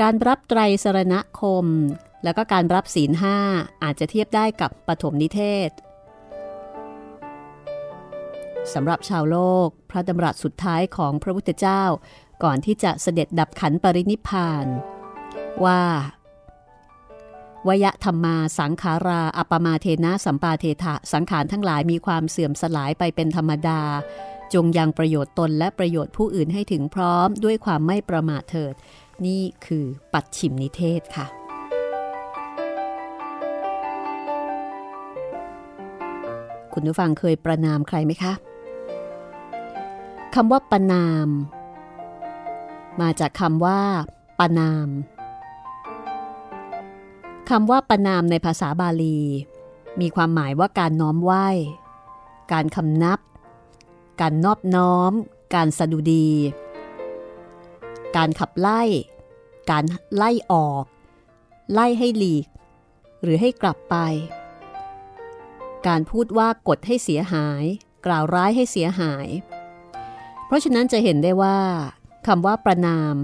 [0.01, 1.65] การรับไตรสรณคม
[2.23, 3.37] แล้วก็การรับศีลห้า
[3.83, 5.69] อาจจะเทียบได้กับปฐมนิเทศ
[8.73, 11.83] สำหรับชาวโลก พระดำรัสสุดท้ายของพระพุทธเจ้า
[12.43, 14.65] ก่อนที่จะเสด็จดับขันปรินิพาน
[15.65, 15.81] ว่า
[17.67, 23.81] วยธรรมาสังขาราอัปมาเทนะสัมปาเทถะสังขารทั้งหลายมีความเสื่อมสลายไปเป็นธรรมดา
[24.53, 28.73] จงยังประโยชน์ตนและประโยชน์ผู้อื่นให้ถึงพร้อมด้วยความไม่ประมาทเถิด
[29.25, 31.27] นี่คือปัดฉิมนิเทศค่ะ
[36.73, 38.33] คุณผู้ฟังเคยประนามใครไหมคะ
[40.35, 41.29] คำว่าปนาม
[43.01, 43.81] มาจากคำว่า
[44.39, 44.87] ปนาม
[47.49, 49.19] คำว่าปนามในภาษาบาลี
[50.01, 51.47] มีความหมายว่าการน้อมไหว้
[52.51, 53.19] การคำนับ
[54.21, 55.11] การนอบน้อม
[55.55, 56.29] การสะดุดี
[58.15, 58.81] การขับไล่
[59.69, 59.83] การ
[60.15, 60.85] ไล่ออก
[61.73, 62.45] ไล่ให้หลีก
[63.23, 63.95] หรือให้กลับไป
[65.87, 67.63] การพูดว่ากดให้เสียหาย
[68.05, 69.27] กล่าวร้ายให้เสียหาย
[70.51, 71.57] เพราะฉะนั้นจะเห็นได้ว่า
[72.27, 73.15] คำว่าประนาม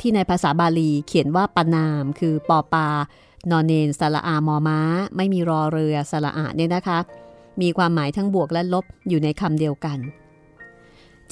[0.00, 2.88] ที่ในภาษาบาลีเขียนว่าประนาม คือปอปา
[3.50, 4.80] นอนเนนสระอามอม้า
[5.16, 6.98] ไม่มีรอเรือสระอาเนี่ยนะคะ
[7.62, 9.98] มีความหมายทั้งบวกและลบอยู่ในคำเดียวกัน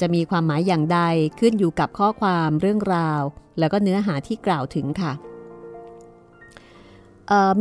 [0.00, 1.00] จะมีความหมายอย่างใด
[1.40, 3.22] ขึ้นอยู่กับข้อความเรื่องราว
[3.58, 5.12] แล้วก็เนื้อหาที่กล่าวถึงค่ะ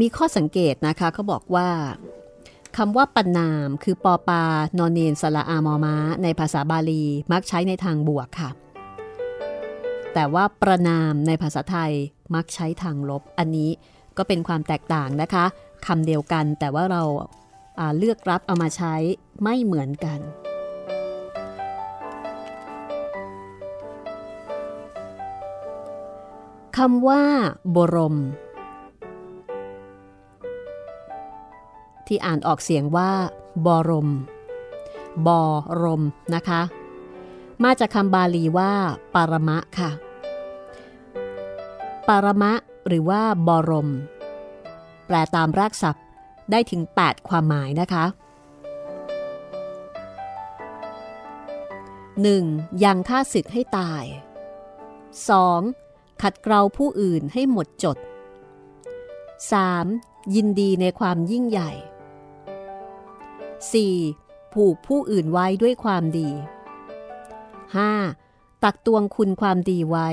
[0.02, 1.68] มีข้อสังเกตนะคะเขาบอกว่า
[2.78, 4.44] คำว่าปนาม คือปอปา
[4.78, 8.50] นอนเนนสระอามอม้า ในภาษาบาลีมักใช้ในทางบวกค่ะ
[10.14, 11.92] แต่ว่าประนามในภาษาไทย
[12.36, 13.70] มักใช้ทางลบ อันนี้
[14.18, 15.46] ก็เป็นความแตกต่างนะคะ
[15.88, 17.04] คำเดียวกันแต่ว่าเรา
[17.98, 18.96] เลือกรับเอามาใช้
[19.44, 20.20] ไม่เหมือนกัน
[26.78, 27.24] คำว่า
[27.76, 28.18] บรม
[32.10, 33.12] ที่อ่านออกเสียงว่า
[33.66, 34.10] บรม
[35.28, 35.30] บ
[35.82, 36.04] รม
[36.36, 36.62] นะคะ
[37.64, 38.72] มาจากคำบาลีว่า
[39.14, 39.92] ปารมะค่ะ
[42.08, 42.54] ปารมะ
[42.88, 43.90] หรือว่าบรม
[45.06, 46.06] แปลตามรากศัพท์
[46.52, 48.06] ได้ถึง 8 ความหมายนะคะ
[52.24, 52.84] 1.
[52.84, 54.04] ยังฆ่าศึกให้ตาย
[55.54, 56.22] 2.
[56.22, 57.98] ขัดเกลาผู้อื่นให้หมดจด
[59.56, 60.36] 3.
[60.36, 61.72] ยินดีในความยิ่งใหญ่
[63.60, 64.54] 4.
[64.54, 66.30] ผูกผู้อื่นไว้ด้วยความดี
[67.86, 68.64] 5.
[68.64, 70.10] ตักตวงคุณความดีไว้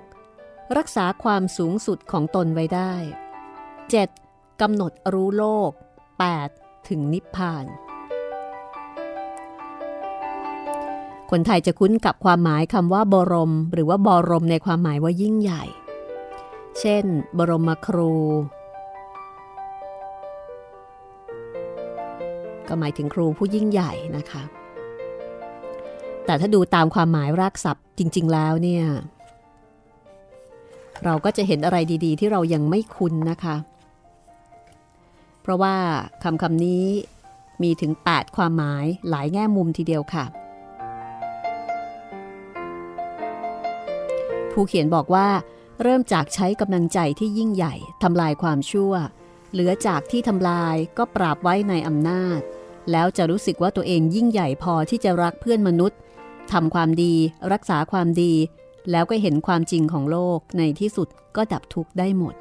[0.00, 0.76] 6.
[0.76, 2.94] รักษาความสูงสุดของตนไว้ได้
[3.78, 4.60] 7.
[4.60, 5.70] กำหนดรู้โลก
[6.30, 6.88] 8.
[6.88, 7.64] ถึงนิพพาน
[11.30, 15.64] คนไทยจะคุ้นกับความหมายคำว่าบรม หรือว่าบรมในความหมายว่ายิ่งใหญ่
[16.80, 17.04] เช่น
[17.38, 18.14] บรมครู
[22.74, 24.42] ก็หมายถึงครูผู้ยิ่งใหญ่นะคะ
[26.26, 28.84] แต่ถ้าดูตามความหมายรากศัพท์จริง ๆ แล้วเนี่ย
[31.04, 33.56] เราก็จะเห็นอะไรดี ๆ ที่เรายังไม่คุ้นนะคะ
[35.42, 35.76] เพราะว่า
[36.22, 36.84] คำคำนี้
[37.62, 40.24] มีถึง 8 ความหมายหลายแง่มุมทีเดียวค่ะ
[44.52, 45.28] ผู้เขียนบอกว่า
[45.82, 48.94] เริ่มจากใช้กำลังใจที่ยิ่งใหญ่ทำลายความชั่ว
[49.52, 52.40] เหลือจากที่ทำลายก็ปราบไว้ในอำนาจ
[52.92, 55.98] แล้วจะรู้สึกว่าตัวเองยิ่งใหญ่พอที่จะรักเพื่อนมนุษย์
[56.52, 57.14] ทำความดี
[57.52, 58.32] รักษาความดี
[58.90, 62.34] แล้วก็เห็นความจริงของโลกในที่สุดก็ดับทุกข์ได้หมด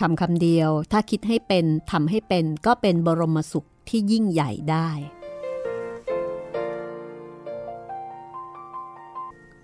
[0.00, 4.90] คำคำเดียวถ้าคิดให้เป็นทำให้เป็นก็เป็นบรมสุขที่ยิ่งใหญ่ได้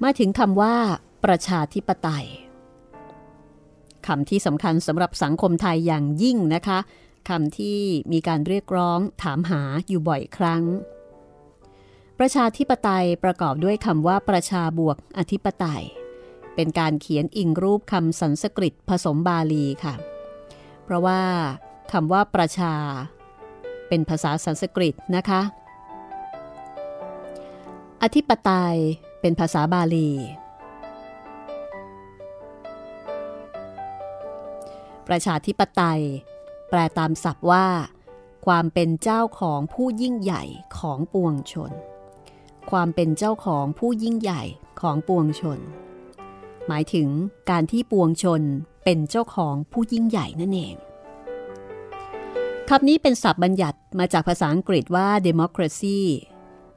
[0.02, 0.76] มาถึงคำว่า
[1.24, 2.26] ประชาธิปไตย
[4.08, 6.78] คำที่สำคัญสำหรับสังคมไทยอย่างยิ่งนะคะ
[7.28, 7.78] คำที่
[8.12, 10.62] มีการเรียกร้องถามหาอยู่บ่อยครั้ง
[12.18, 15.82] ประชาธิปไตยประกอบด้วยคำว่าประชาบวกอธิปไตย
[16.54, 19.94] เป็นการเขียนอิงรูปคำสันสกฤตผสมบาลีค่ะ
[20.84, 21.20] เพราะว่า
[21.92, 22.74] คำว่าประชา
[23.88, 25.40] เป็นภาษาสันสกฤตนะคะ
[28.02, 28.76] อธิปไตย
[29.20, 30.10] เป็นภาษาบาลี
[35.08, 36.02] ประชาธิปไตย
[36.68, 37.66] แปลตามศัพท์ว่า
[38.46, 40.44] ความเป็นเจ้าของผู้ยิ่งใหญ่
[40.78, 41.72] ของปวงชน
[42.70, 44.42] ความเป็นเจ้าของผู้ยิ่งใหญ่
[44.80, 45.58] ของปวงชน
[46.68, 47.08] หมายถึง
[47.50, 48.42] การที่ปวงชน
[48.84, 50.76] เป็นเจ้าของผู้ยิ่งใหญ่นั่นเอง
[52.68, 55.98] คำนี้เป็นศัพท์บัญญัติมาจากภาษาอังกฤษว่า democracy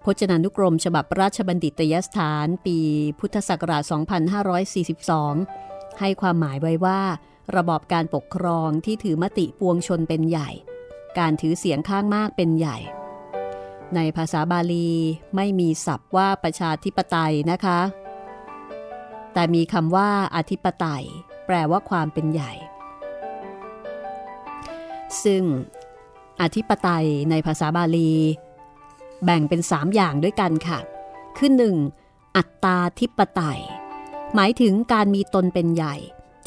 [0.04, 2.78] พจนานุกรมฉบับราชบัณฑิตยสถานปี
[3.20, 3.84] พุทธศักราช
[5.32, 7.02] 2542 ให้ความหมายไว้ว่า
[7.56, 10.50] ระบอบการปกครองที่ถือมติปวงชนเป็นใหญ่
[11.20, 12.78] การถือเสียงข้างมากเป็นใหญ่
[13.96, 14.90] ในภาษาบาลี
[15.36, 17.80] ไม่มีศัพท์ว่าประชาธิปไตยนะคะ
[19.34, 21.06] แต่มีคำว่าอธิปไตย
[21.46, 22.52] แปลว่าความเป็นใหญ่
[25.24, 25.44] ซึ่ง
[26.42, 28.12] อธิปไตยในภาษาบาลี
[29.26, 30.80] แบ่งเป็น 3 อย่างด้วยกันค่ะ
[31.38, 31.76] คือหนึ่ง
[32.36, 33.62] อัตตาธิปไตย
[34.36, 35.96] หมายถึงการมีตนเป็นใหญ่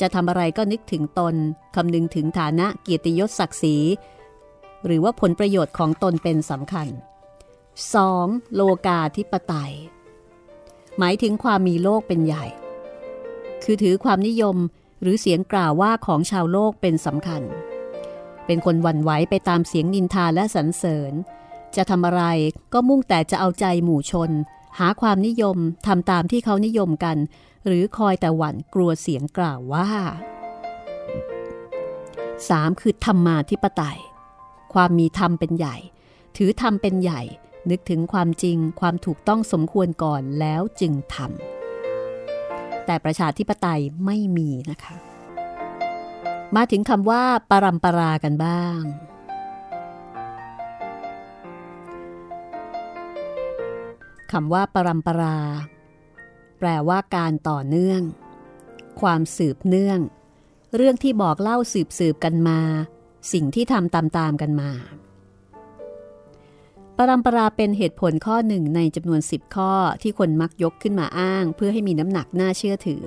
[0.00, 1.34] จะทำอะไรก็นึกถึงตน
[1.74, 3.76] คำนึงถึงฐานะเกียรติยศศักดิ์ศรี
[4.84, 6.88] หรือว่าผลประโยชน์ของตนเป็นสำคัญ
[7.92, 8.54] 2.
[8.54, 9.74] โลกาธิปไตย
[10.98, 12.44] หมายถึงความมีโลกเป็นใหญ่
[13.64, 14.56] คือถือความนิยม
[15.00, 17.42] หรือเสียงกล่าวว่าของชาวโลกเป็นสำคัญ
[18.46, 21.12] เป็นคนวันไหวไปตามเสียงนินทาและสรรเสริญ
[21.76, 22.22] จะทำอะไร
[22.72, 24.30] ก็มุ่งแต่จะเอาใจหมู่ชน
[24.78, 27.16] หาความนิยมทำตามที่เขานิยมกัน
[27.66, 29.88] หรือคอยแต่หวั่นกลัวเสียงกล่าวว่า
[31.98, 32.80] 3.
[32.80, 33.98] คือธรรมาธิปไตย
[34.74, 35.76] ความมีธรรมเป็นใหญ่
[36.36, 37.22] ถือธรรมเป็นใหญ่
[37.70, 44.96] นึกถึงความจริงความถูกต้องสมควรก่อนแล้วจึงทำแต่ประชาธิปไตยไม่มีนะคะ
[46.56, 48.80] มาถึงคำว่าปรัมปรากันบ้าง
[54.32, 55.36] คำว่าปรัมปรา
[56.66, 58.00] ลว่าการต่อเนื่อง
[59.00, 60.00] ความสืบเนื่อง
[60.76, 62.60] เรื่องที่บอกเล่าสืบสืบกันมา
[63.32, 64.70] สิ่งที่ทำตามตามกันมา
[66.98, 69.72] ปรัมปราเป็นเหตุผลข้อหนึ่งในจำนวนสิบข้อ
[70.02, 73.04] ที่คนมักยกขึ้นมาอ้าง เพื่อให้มีน้ำหนักน่าเชื่อถือ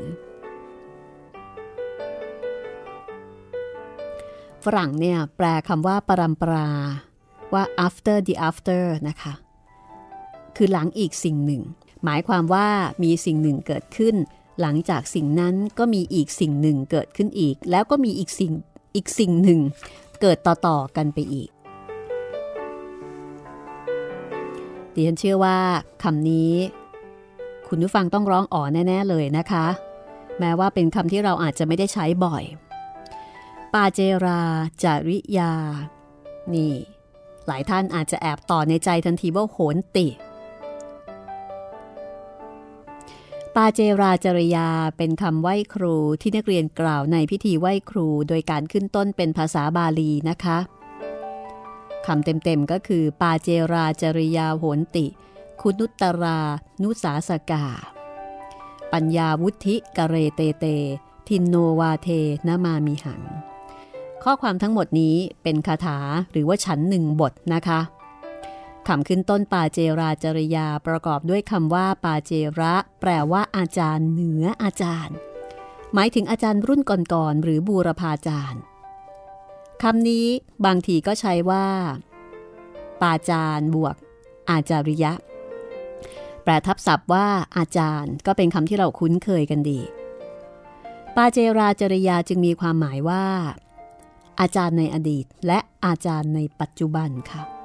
[4.64, 6.70] ฝรั่งเนี่ยแปลคำว่าปรัมปรา
[7.54, 9.34] ว่า after the after นะคะ
[10.56, 11.62] คือหลังอีกสิ่งหนึ่ง
[12.06, 12.68] หมายความว่า
[13.04, 14.16] มีสิ่งหนึ่งเกิดขึ้น
[14.62, 18.52] หลังจากสิ่งนั้นก็มีอีกสิ่งหนึ่งเกิดขึ้นอีก แล้วก็มีอีกสิ่ง
[18.96, 19.60] อีกสิ่งหนึ่ง
[20.22, 21.50] เกิดต่อๆกันไปอีก
[24.94, 25.58] ดิฉันเชื่อว่า
[26.04, 26.54] คำนี้
[27.68, 29.66] คุณผู้ฟังต้องร้องอ๋อแน่ ๆ เลยนะคะ
[30.40, 32.44] แม้ว่าเป็นคำที่เราอาจจะไม่ได้ใช้บ่อย
[33.74, 34.42] ปาเจรา
[34.84, 35.54] จาริยา
[36.54, 36.74] นี่
[37.48, 40.08] หลายท่านอาจจะแอบต่อในใจทันทีว่าโหนติ
[43.60, 44.68] ปาเจราจริยา
[44.98, 50.58] เป็นคำไหว้ครูที่นักเรียนกล่าวในพิธีไหว้ครูโดยการขึ้นต้นเป็นภาษาบาลีนะคะ
[52.06, 55.06] คำเต็มๆก็คือ ปาเจราจริยาโหนติ
[55.62, 56.40] คุนุตตรา
[56.82, 57.66] นุสาสกา
[58.94, 60.66] ปัญญาวุธิกเรเตเต
[61.28, 62.10] ทินโนวาเท
[62.48, 63.22] นมามิหัง
[64.24, 65.98] ข้อความทั้งหมดนี้เป็นคาถา
[66.32, 67.80] หรือว่าฉันหนึ่งบทนะคะ
[68.88, 75.16] คำขึ้นต้นปาเจราจริยาประกอบด้วยคำว่าปาเจระ แปลว่าอาจารย์เหนืออาจารย์
[75.94, 78.62] หมายถึงอาจารย์รุ่นก่อนๆหรือบูรพาจารย์
[79.84, 80.28] คำนี้
[80.66, 81.68] บางทีก็ใช้ว่า
[83.02, 83.96] ปาจารย์บวก
[84.50, 85.14] อาจาริยะ
[86.44, 89.80] แปลทับศัพท์ว่าอาจารย์ ก็เป็นคำที่เราคุ้นเคยกันดี
[91.16, 93.26] ปาเจราจริยาจึงมีความหมายว่า
[94.40, 97.57] อาจารย์ในอดีตและอาจารย์ในปัจจุบันค่ะ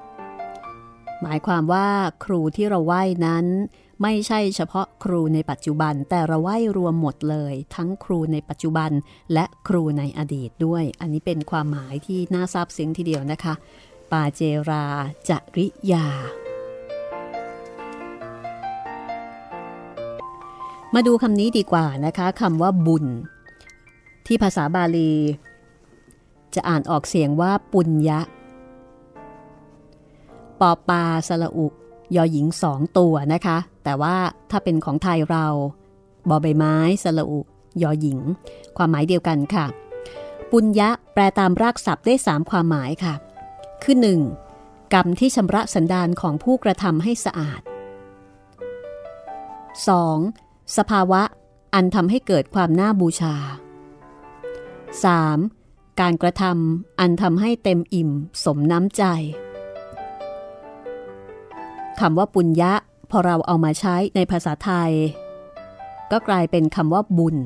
[1.23, 1.89] หมายความว่า
[2.25, 3.47] ครูที่เราไหว้นั้น
[4.03, 8.91] ไม่ใช่เฉพาะครูในปัจจุบัน แต่เราไหว้รวมหมดเลย ทั้งครูในปัจจุบัน
[9.33, 13.55] และครูในอดีตด้วย อันนี้เป็นความหมายที่น่าซาบซึ้งทีเดียวนะคะ
[14.11, 14.85] ปาเจรา
[15.29, 16.07] จริยา
[20.95, 23.07] มาดูคำนี้ดีกว่านะคะคำว่าบุญ
[24.27, 25.13] ที่ภาษาบาลี
[26.55, 28.21] จะอ่านออกเสียงว่าปุญญะ
[30.63, 31.67] ปอปาสละอุ
[32.17, 34.17] ยอหญิงสองตัวนะคะ แต่ว่า
[34.51, 35.47] ถ้าเป็นของไทยเรา
[36.29, 37.41] บอใบไม้สระอุ
[37.83, 38.19] ยอหญิง
[38.77, 39.67] ความหมายเดียวกันค่ะ
[40.51, 43.15] ปุญญะแปลตามรากศัพท์ได้สามความหมายค่ะ
[43.83, 43.97] คือ
[44.45, 44.95] 1.
[44.95, 47.61] กรรมที่ชำระสันดานของผู้กระทำให้สะอาด
[49.99, 50.77] 2.
[50.77, 51.23] สภาวะ
[51.75, 53.35] อันทำให้เกิดความน่าบูชา
[55.09, 56.01] 3.
[56.01, 58.11] การกระทำอันทำให้เต็มอิ่ม
[58.45, 59.05] สมน้ำใจ
[62.01, 62.73] คำว่าปุญญะ
[63.11, 64.93] พอเราเอามาใช้ในภาษาไทย
[66.13, 67.37] ก็กลายเป็นคำว่าบุญ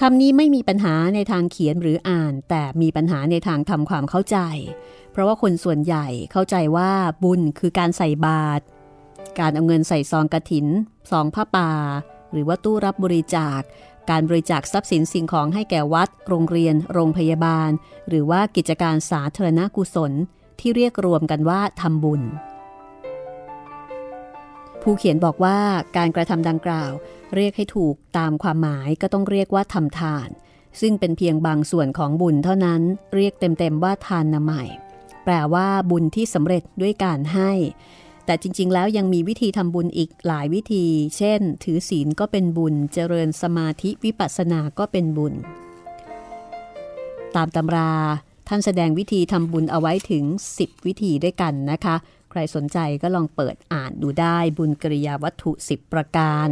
[0.00, 4.38] คำนี้ไม่มีปัญหาในทางเขียนหรืออ่าน แต่มีปัญหาในทางทำความเข้าใจ
[5.12, 6.90] เพราะว่าคนส่วนใหญ่เข้าใจว่า
[7.24, 8.62] บุญคือการใส่บาตร
[9.38, 10.66] การเอาเงินใส่ซองกระถิน
[11.10, 11.70] ซองผ้าป่า
[12.32, 13.60] หรือว่าตู้รับบริจาค
[14.10, 17.70] การบริจาคทรัพย์สินสิ่งของให้แก่วัด โรงเรียน โรงพยาบาล
[18.08, 20.12] หรือว่ากิจการสาธารณกุศล
[20.60, 22.22] ที่เรียกรวมกันว่าทำบุญ
[24.82, 25.58] ผู้เขียนบอกว่า
[25.96, 26.92] การกระทำดังกล่าว
[27.34, 30.28] เรียกให้ถูกตามความหมายก็ต้องเรียกว่าทำทาน
[30.80, 32.82] ซึ่งเป็นเพียงบางส่วนของบุญเท่านั้น
[33.14, 34.64] เรียกเต็มๆว่าทานนาใหม่
[35.24, 37.52] แปลว่าบุญที่สำเร็จด้วยการให้
[38.26, 40.84] แต่จริงๆ แล้วยังมีวิธีทำบุญอีกหลายวิธี
[41.16, 45.34] เช่น ถือศีลก็เป็นบุญ เจริญสมาธิวิปัสสนาก็เป็นบุญ
[47.36, 47.92] ตามตำรา
[48.48, 50.24] ท่านแสดงวิธีทำบุญเอาไว้ถึง
[50.58, 51.96] 10 วิธีด้วยกันนะคะ
[52.32, 56.48] ใครสนใจก็ลองเปิดอ่านดูได้บุญกริยาวัตถุ 10 ประการ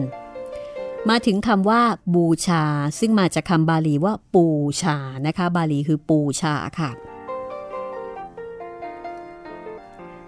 [1.08, 1.82] มาถึงคำว่า
[2.14, 2.64] บูชา
[2.98, 4.46] ซึ่งมาจากคำบาลีว่าปู
[4.82, 6.90] ชานะคะ บาลีคือปูชาค่ะ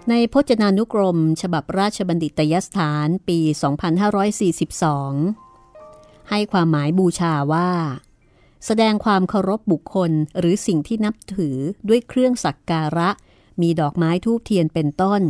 [0.09, 3.39] ในพจนานุกรม ฉบับราชบัณฑิตยสถานปี
[5.23, 7.69] 2542 ให้ความหมายบูชาว่า
[8.65, 13.09] แสดงความเคารพบุคคลหรือสิ่งที่นับถือด้วยเครื่องสักการะ
[13.61, 15.21] มีดอกไม้ทูบเทียนเป็นต้น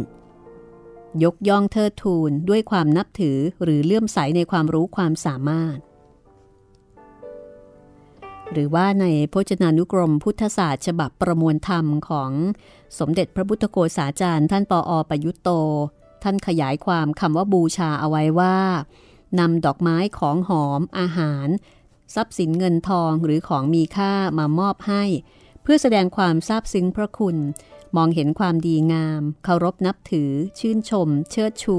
[1.24, 5.78] ยกย่องเทิดทูนด้วยความนับถือหรือเลื่อมใสในความรู้ความสามารถ
[8.52, 12.32] หรือว่าในพจนานุกรมพุทธศาสตร์ฉบับประมวลธรรมของ
[13.00, 15.50] สมเด็จพระพุทธโฆษาจารย์ ท่านปออประยุตโต
[16.24, 18.58] ท่านขยายความคำว่าบูชาเอาไว้ว่า
[19.40, 21.48] นำดอกไม้ของหอมอาหาร
[22.16, 25.04] ทรัพย์สินเงินทองหรือของมีค่ามามอบให้
[25.62, 27.38] เพื่อแสดงความซาบซึ้งพระคุณ
[27.96, 31.78] มองเห็นความดีงาม เคารพนับถือ ชื่นชม เชิดชู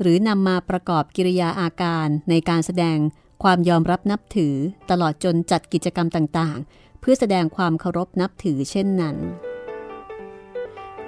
[0.00, 2.98] หรือนำมาประกอบกิริยาอาการในการแสดง
[3.42, 4.54] ความยอมรับนับถือ
[4.90, 9.16] ตลอดจนจัดกิจกรรมต่างๆ เพื่อแสดงความเคารพนับถือเช่นนั้น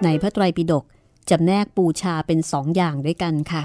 [0.04, 0.84] ในพระไตรปิฎก
[1.30, 3.62] จำแนกบูชาเป็นสองอย่างด้วยกันค่ะ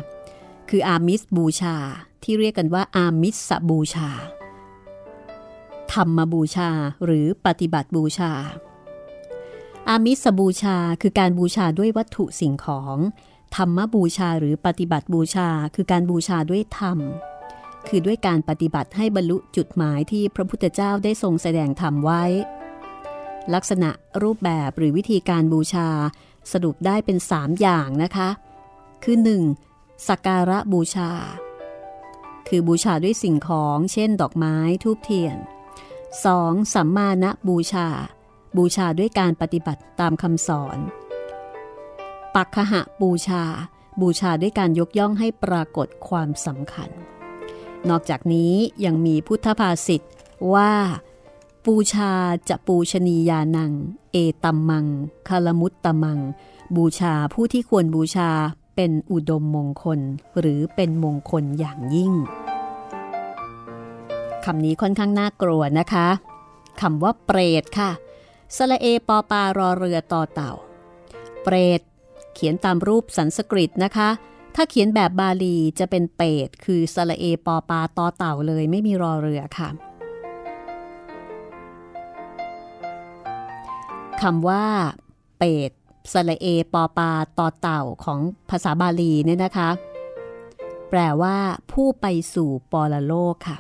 [0.70, 1.76] คืออามิสบูชา
[2.24, 4.10] ที่เรียกกันว่าอามิสบูชา
[5.94, 6.70] ธรรมบูชา
[7.06, 8.32] หรือปฏิบัติบูชา
[9.90, 12.98] อามิสบูชาคือการบูชาด้วยวัตถุสิ่งของ
[13.56, 17.00] ธรรมบูชาหรือปฏิบัติบูชาคือการบูชาด้วยธรรม
[17.88, 22.24] คือด้วยการปฏิบัติให้บรรลุจุดหมายที่พระพุทธเจ้าได้ทรงแสดงธรรมไว้
[23.54, 23.90] ลักษณะ
[24.24, 25.90] รูปแบบหรือวิธีการบูชา
[26.52, 28.30] สรุปได้เป็น 3 อย่างนะคะ
[29.04, 29.18] คือ
[29.62, 30.08] 1.
[30.08, 31.12] สักการะบูชา
[32.48, 35.38] คือบูชาด้วยสิ่งของ เช่น ดอกไม้ทูบเทียน
[36.06, 36.74] 2.
[36.74, 37.90] สัมมาณบูชา
[38.58, 40.78] บูชาด้วยการปฏิบัติตามคำสอน
[42.36, 43.44] ปักขะบูชา
[44.02, 46.90] บูชาด้วยการยกย่องให้ปรากฏความสำคัญ
[47.90, 48.54] นอกจากนี้
[48.86, 50.02] ยังมีพุทธภาษิต
[50.54, 50.72] ว่า
[51.66, 52.12] บูชา
[52.50, 53.72] จะปูชนียานัง
[54.12, 54.86] เอตัมมัง
[55.28, 56.20] คารมุตตมัง
[56.76, 58.30] บูชาผู้ที่ควรบูชา
[58.76, 60.00] เป็นอุดมมงคล
[60.40, 62.14] หรือเป็นมงคลอย่างยิ่ง
[64.46, 66.08] คำนี้ค่อนข้างน่ากลัวนะคะ
[66.82, 67.92] คำว่าเปรตค่ะ
[68.58, 70.54] สละเอปอปารอเรือต่อเต่า
[71.44, 71.82] เปรต
[72.34, 74.10] เขียนตามรูปสันสกฤตนะคะ
[74.56, 79.70] ถ้าเขียนแบบบาลีจะเป็นเปรตคือสละเอปอปาต่อเต่าเลยไม่มีรอเรือค่ะ
[84.22, 84.66] คำว่า
[85.38, 85.72] เปรต
[86.14, 89.70] สละเอปอปาต่อเต่าของภาษาบาลีเนี่ยนะคะ
[90.90, 91.38] แปลว่า
[91.72, 93.58] ผู้ไปสู่ปรโลกค่ะ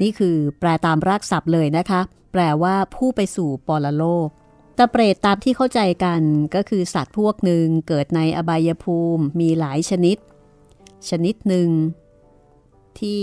[0.00, 2.00] นี่คือแปลตามรากศัพท์เลยนะคะ
[2.32, 4.28] แปลว่าผู้ไปสู่ปรโลก
[4.76, 6.20] แต่เปรตตามที่เข้าใจกัน
[6.54, 10.16] ก็คือสัตว์พวกหนึ่งเกิดในอบายภูมิมีหลายชนิด
[11.08, 11.68] ชนิดหนึ่ง
[12.98, 13.22] ที่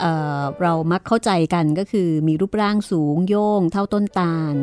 [0.00, 4.54] เเรามักเข้าใจกันก็คือมีรูปร่างสูงโย่งเท่าต้นตาล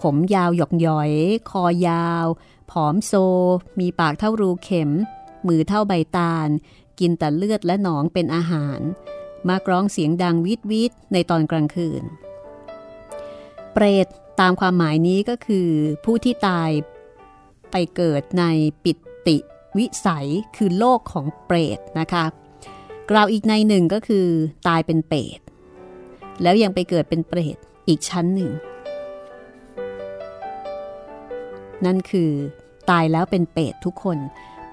[0.00, 1.10] ผมยาวหยอกหยอย
[1.50, 2.26] คอยาว
[2.70, 3.12] ผอมโซ
[3.80, 4.90] มีปากเท่ารูเข็ม
[5.46, 6.48] มือเท่าใบตาล
[7.00, 8.80] กินแต่เลือดและหนองเป็นอาหาร
[9.48, 12.02] มากร้องเสียงดังวิดวิดในตอนกลางคืน
[13.72, 14.06] เปรต
[14.40, 15.68] ตามความหมายนี้ก็คือ
[16.04, 16.70] ผู้ที่ตาย
[17.70, 18.44] ไปเกิดใน
[18.84, 18.92] ปิ
[19.26, 19.36] ติ
[19.78, 22.24] วิสัยคือโลกของเปรตนะคะ
[23.10, 24.26] กล่าวอีกในหนึ่งก็คือ
[24.68, 25.40] ตายเป็นเปรต
[26.42, 27.56] แล้วยังไปเกิดเป็นเปรต
[27.88, 28.50] อีกชั้นหนึ่ง
[31.84, 32.30] นั่นคือ
[32.90, 34.18] ตายแล้วเป็นเปรตทุกคน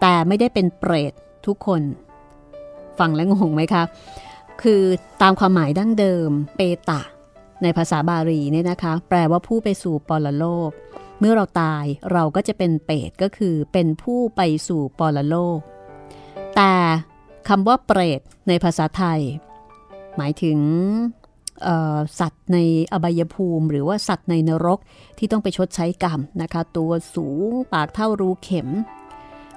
[0.01, 1.13] แต่ไม่ได้เป็นเปรต
[1.45, 1.81] ทุกคน
[2.99, 3.83] ฟังแล้วงงไหมคะ
[4.61, 4.81] คือ
[5.21, 7.01] ตามความหมายดั้งเดิมเปตะ
[7.63, 10.69] ในภาษาบาลีเนี่ยนะคะ แปลว่าผู้ไปสู่ปรโลก
[11.19, 15.59] เมื่อเราตายเราก็จะเป็นเปตก็คือเป็นผู้ไปสู่ปรโลก
[16.55, 16.73] แต่
[17.47, 19.21] คำว่าเปรตในภาษาไทย
[20.17, 20.59] หมายถึง
[22.19, 22.57] สัตว์ใน
[22.93, 24.79] อบายภูมิ หรือว่าสัตว์ในนรก
[25.17, 28.69] ที่ต้องไปชดใช้กรรมนะคะ ตัวสูงปากเท่ารูเข็ม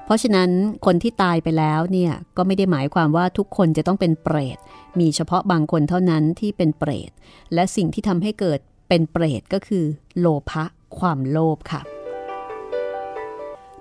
[0.07, 0.51] เพราะฉะนั้น
[0.87, 4.59] คนที่ตายไปแล้วเนี่ยก็ไม่ได้หมายความว่าทุกคนจะต้องเป็นเปรต
[5.01, 7.11] มีเฉพาะบางคนเท่านั้นที่เป็นเปรต
[7.55, 9.85] และสิ่งที่ทำให้เกิดเป็นเปรตก็คือ
[10.19, 10.65] โลภะ
[10.99, 11.81] ความโลภค่ะ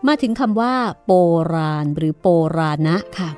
[0.07, 0.73] มาถึงคำว่า
[1.05, 1.11] โป
[1.53, 3.29] ราณหรือโปราณะค่ะ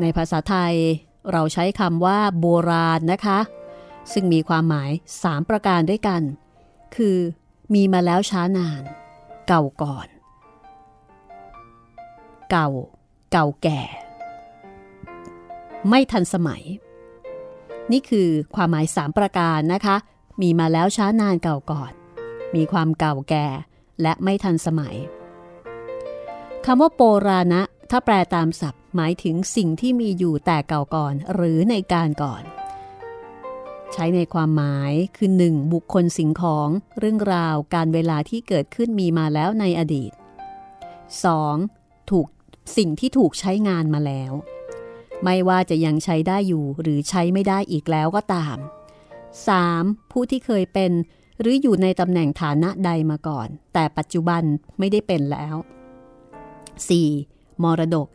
[0.00, 0.74] ในภาษาไทย
[1.32, 3.38] เราใช้คำว่า โบราณนะคะ
[4.12, 4.90] ซึ่งมีความหมาย
[5.22, 6.22] 3 ประการด้วยกัน
[6.96, 7.16] คือ
[7.74, 8.82] มีมาแล้วช้านาน
[9.48, 10.08] เก่าก่อน
[12.50, 12.68] เก่า
[13.32, 13.80] เก่าแก่
[15.88, 16.62] ไม่ทันสมัย
[17.92, 19.96] นี่คือความหมาย3ประการนะคะ
[20.42, 21.92] มีมาแล้วช้านานเก่าก่อน
[22.54, 23.46] มีความเก่าแก่
[24.02, 24.96] และไม่ทันสมัย
[26.64, 32.42] คำว่าโปราณะถ้าแปลตามศัพท์หมายถึงสิ่งที่มีอยู่แต่เก่าก่อน หรือในการก่อน
[33.92, 35.72] ใช้ในความหมายคือ 1.
[35.72, 36.68] บุคคลสิ่งของ
[36.98, 40.12] เรื่องราวการเวลาที่เกิดขึ้นมีมาแล้วในอดีต
[41.30, 42.10] 2.
[42.10, 42.26] ถูก
[42.76, 44.32] สิ่งที่ถูกใช้งานมาแล้ว
[45.24, 48.56] ไม่ว่าจะยังใช้ได้อยู่หรือใช้ไม่ได้อีกแล้วก็ตาม
[49.34, 50.12] 3.
[50.12, 50.92] ผู้ที่เคยเป็น
[51.40, 54.42] หรืออยู่ในตำแหน่งฐานะใดมาก่อน แต่ปัจจุบัน
[54.78, 55.54] ไม่ได้เป็นแล้ว
[56.78, 57.62] 4.
[57.62, 58.06] มรดก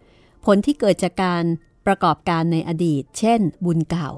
[0.45, 1.43] ผลที่เกิดจากการ
[1.85, 4.09] ประกอบการในอดีต เช่น บุญเก่า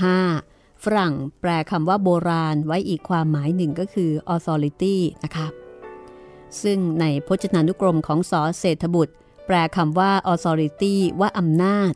[0.00, 0.84] 5.
[0.84, 5.46] ฝรั่งแปลคำว่าโบราณไว้อีกความหมายหนึ่งก็คือ authority นะคะ
[6.62, 9.14] ซึ่งในพจนานุกรมของสอเศรษฐบุตร
[9.46, 11.92] แปลคำว่า authority ว่าอำนาจ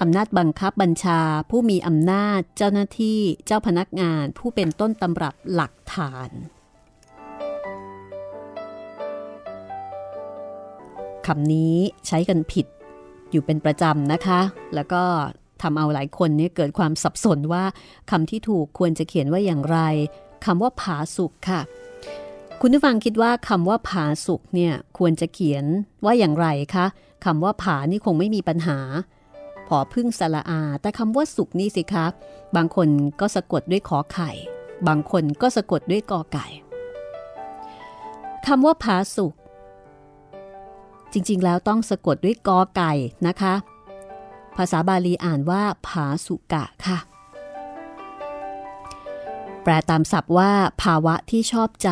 [0.00, 1.20] อำนาจบังคับบัญชา
[1.50, 6.30] ผู้มีอำนาจเจ้าหน้าที่เจ้าพนักงาน ผู้เป็นต้นตำรับหลักฐาน
[11.26, 11.76] คำนี้
[12.06, 12.66] ใช้กันผิด
[13.30, 14.40] อยู่เป็นประจำนะคะ
[14.74, 15.04] แล้วก็
[15.64, 17.64] ทำเอาหลายคนเนี่ยเกิดความสับสนว่า
[18.10, 19.78] คำที่ถูกควรจะเขียนว่าอย่างไร
[20.44, 21.60] คำว่าผาสุกค่ะ
[22.60, 25.64] คุณผู้ฟังคิดว่าคำว่าผาสุกเนี่ยควรจะเขียน
[26.04, 26.86] ว่าอย่างไรคะ
[27.24, 28.78] คำว่าผานี่คงไม่มีปัญหา
[29.68, 32.06] พอพึ่งสละอา แต่คำว่าสุกนี่สิคะ
[32.56, 32.88] บางคน
[33.20, 34.30] ก็สะกดด้วยขอไข่
[34.88, 36.46] บางคนก็สะกดด้วยกอไก่
[38.46, 39.34] คำว่าผาสุก
[41.12, 42.92] จริงๆ แล้วต้องสะกดด้วยกอไก่
[43.26, 43.54] นะคะ
[44.56, 46.98] ภาษาบาลีอ่านว่าผาสุกะค่ะ
[49.62, 50.52] แปลตามศัพท์ว่า
[50.82, 51.90] ภาวะที่ชอบใจ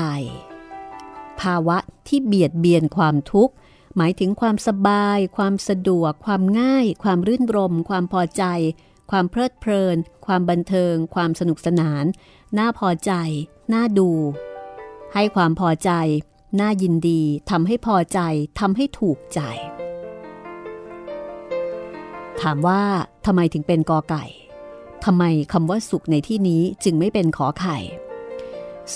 [1.40, 3.54] ภาวะที่เบียดเบียนความทุกข์
[3.96, 8.44] หมายถึงความสบาย ความสะดวก ความง่าย ความรื่นรม ความพอใจ
[9.10, 9.96] ความเพลิดเพลิน
[10.26, 12.04] ความบันเทิง ความสนุกสนาน
[12.58, 13.12] น่าพอใจ
[13.72, 14.10] น่าดู
[15.14, 15.90] ให้ความพอใจ
[16.60, 18.20] น่ายินดีทำให้พอใจ
[18.60, 19.40] ทำให้ถูกใจ
[22.42, 22.80] ถามว่า
[23.26, 24.24] ทำไมถึงเป็นกอไก่
[25.04, 27.78] ทำไมคำว่าสุขในที่นี้จึงไม่เป็นขอไข่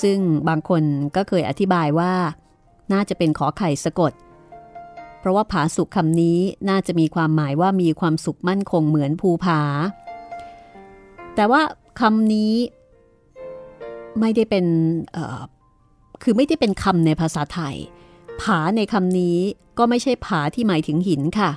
[0.00, 0.18] ซึ่ง
[0.48, 0.82] บางคน
[1.16, 2.12] ก็เคยอธิบายว่า
[2.92, 4.12] น่าจะเป็นขอไข่สะกด
[5.18, 6.38] เพราะว่าผาสุขคำนี้
[6.68, 9.60] น่าจะมีความหมายว่ามีความสุขมั่นคงเหมือนภูผา
[11.34, 11.62] แต่ว่า
[12.00, 12.54] คำนี้
[14.20, 14.64] ไม่ได้เป็น
[16.22, 17.76] คือไม่ได้เป็นคำในภาษาไทย
[18.42, 19.38] ผาในคำนี้
[19.78, 21.50] ก็ไม่ใช่ผาที่หมายถึงหินค่ะ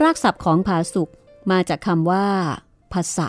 [0.00, 1.08] รากศัพท์ของผาสุก
[1.50, 2.26] มาจากคำว่า
[2.92, 3.28] ภาษา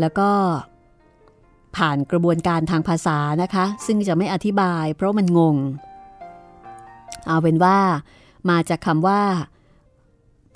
[0.00, 0.30] แล้วก็
[1.76, 5.56] ผ่านกระบวนการทางภาษานะคะ ซึ่งจะไม่อธิบายเพราะมันงง
[7.26, 7.78] เอาเป็นว่า
[8.50, 9.22] มาจากคำว่า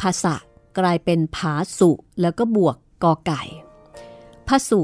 [0.01, 0.35] ภาษา
[0.79, 3.43] กลายเป็นผาสุ แล้วก็บวกกอไก่
[4.49, 4.83] พสุ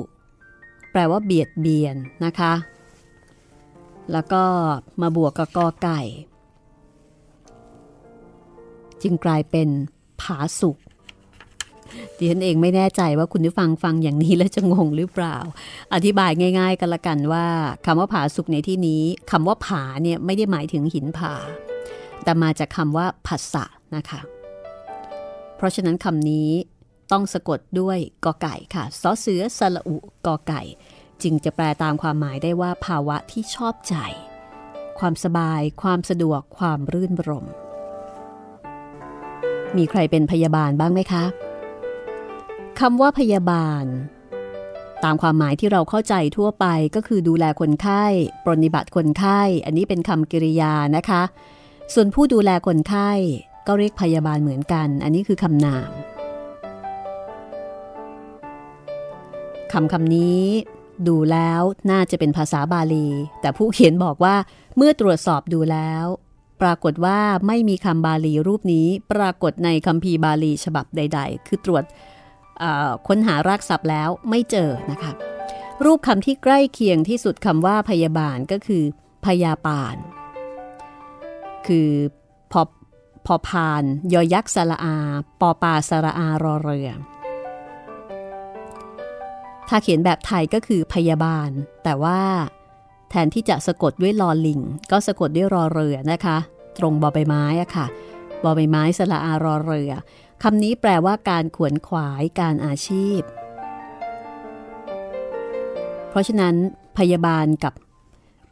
[0.90, 2.53] แปลว่าเบียดเบียนนะคะ
[4.12, 4.45] แล้วก็
[5.01, 6.01] มาบวกกับกอไก่
[9.05, 9.68] จึงกลายเป็น
[10.20, 10.78] ผาสุก
[12.18, 15.36] ดิฉันเองไม่แน่ใจว่าคุณผู้ฟังฟังอย่างนี้แล้วจะงงหรือเปล่า
[15.94, 17.46] อธิบายง่าย ๆ กันละกันว่า
[17.86, 21.34] คำว่าผาสุกในที่นี้คำว่าผาเนี่ยไม่ได้หมายถึงหินผา
[22.24, 23.64] แต่มาจากคำว่าผัสสะ
[23.96, 24.20] นะคะ
[25.57, 26.50] เพราะฉะนั้นคำนี้
[27.12, 29.96] ต้องสะกดด้วยกอไก่ค่ะซอเสือสระอุ
[30.26, 30.62] กอไก่
[31.22, 33.96] จึงจะแปลตามความหมายได้ว่าภาวะที่ชอบใจ
[34.98, 37.46] ความสบาย ความสะดวกความรื่นรม
[39.77, 41.25] มีใครเป็นพยาบาลบ้างไหมคะ
[42.81, 43.85] คำว่าพยาบาล
[45.05, 48.05] ตามความหมายที่เราเข้าใจทั่วไปก็คือดูแลคนไข้
[48.45, 51.22] ปรนิบัติคนไข้ อันนี้เป็นคำกริยานะคะ
[51.95, 53.11] ส่วนผู้ดูแลคนไข้
[53.66, 55.91] ก็เรียกพยาบาลเหมือนกัน อันนี้คือคำนาม
[59.72, 60.45] คำคำนี้
[61.09, 63.09] ดูแล้วน่าจะเป็นภาษาบาลี
[63.41, 64.37] แต่ผู้เขียนบอกว่า
[64.77, 66.07] เมื่อตรวจสอบดูแล้ว
[66.64, 71.84] ปรากฏว่าไม่มีคำบาลีรูปนี้ปรากฏในคัมภีร์บาลีฉบับใด ๆ คือตรวจ
[73.06, 75.12] ค้นหารากศัพท์แล้วไม่เจอนะคะ
[75.84, 78.84] รูปคำที่ใกล้เคียงที่สุดคำว่าพยาบาลก็คือ
[79.24, 79.96] พยาปาน
[81.66, 81.90] คือ
[82.52, 82.62] พอ
[83.26, 84.96] พอพานยอยักษ์สระอา
[85.40, 86.90] ปอปาสระอารอเรือ
[89.68, 91.50] ถ้าเขียนแบบไทยก็คือพยาบาล
[91.84, 92.20] แต่ว่า
[93.10, 94.60] แทนที่จะสะกดด้วยลอลิง
[94.90, 96.38] ก็สะกดด้วยรอเรือนะคะ
[96.79, 97.87] ตรงบอใบไม้อะค่ะ
[98.45, 99.93] บอใบไม้สระอารอเรือ
[100.43, 103.20] คำนี้แปลว่าการขวนขวายการอาชีพ
[106.11, 106.55] เพราะฉะนั้น
[106.99, 107.75] พยาบาลกับ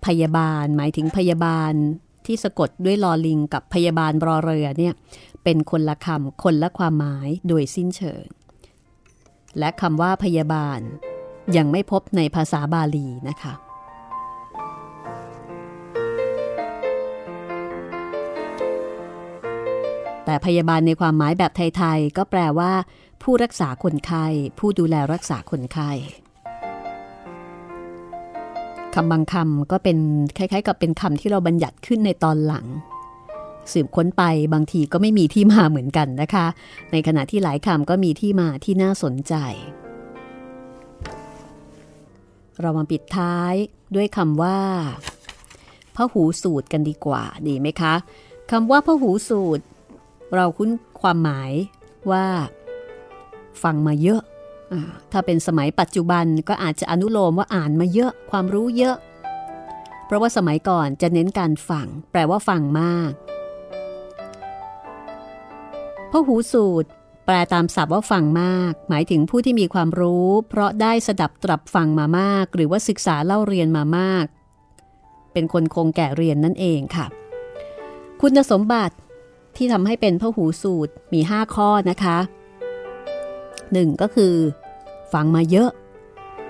[0.06, 1.72] พยาบาล หมายถึงพยาบาล
[2.26, 4.94] ที่สะกดด้วยลอลิงกับพยาบาลรอเรือเนี่ย
[5.44, 8.24] เป็นคนละคำคนละความหมายโดยสิ้นเชิง
[9.58, 10.80] และคำว่าพยาบาล
[11.56, 13.54] ยังไม่พบในภาษาบาลีนะคะ
[20.24, 22.72] แต่พยาบาลในความหมายแบบไทยๆ ก็แปลว่า
[23.22, 24.26] ผู้รักษาคนไข้
[24.58, 25.90] ผู้ดูแลรักษาคนไข้
[28.94, 29.98] คำบางคำก็เป็น
[30.36, 32.66] คล้ายๆ กับเป็นคำที่เราบัญญัติขึ้นในตอนหลัง
[33.72, 34.22] สืบค้นไป
[34.54, 36.46] บางทีก็ไม่มีที่มาเหมือนกันนะคะ
[36.92, 39.34] ในขณะที่หลายคำก็มีที่มาที่น่าสนใจ
[42.60, 43.54] เรามาปิดท้าย
[43.94, 44.58] ด้วยคำว่า
[45.96, 47.94] พหูสูตรกันดีกว่าดีไหมคะ
[48.50, 49.64] คำว่าพหูสูตร
[50.34, 50.70] เราคุ้น
[51.00, 51.52] ความหมาย
[52.10, 52.26] ว่า
[53.62, 54.20] ฟังมาเยอะ
[55.12, 58.96] ถ้าเป็นสมัยปัจจุบันก็อาจจะอนุโลมว่าอ่านมาเยอะความรู้เยอะ
[60.06, 63.12] เพราะว่าสมัยก่อนจะเน้นการฟัง แปลว่าฟังมาก
[66.10, 66.88] พระหูสูตร
[67.26, 74.24] แปลตามศัพท์ว่าฟังมาก หมายถึงผู้ที่มีความรู้ เพราะได้สดับตรับฟังมามาก หรือว่าศึกษาเล่าเรียนมามาก
[75.32, 77.06] เป็นคนคงแก่เรียนนั่นเองค่ะ
[78.20, 78.94] คุณสมบัติ
[79.56, 82.18] ที่ทำให้เป็นพหูสูตรมี 5 ข้อนะคะ
[82.88, 84.02] 1.
[84.02, 84.34] ก็คือ
[85.12, 85.70] ฟังมาเยอะ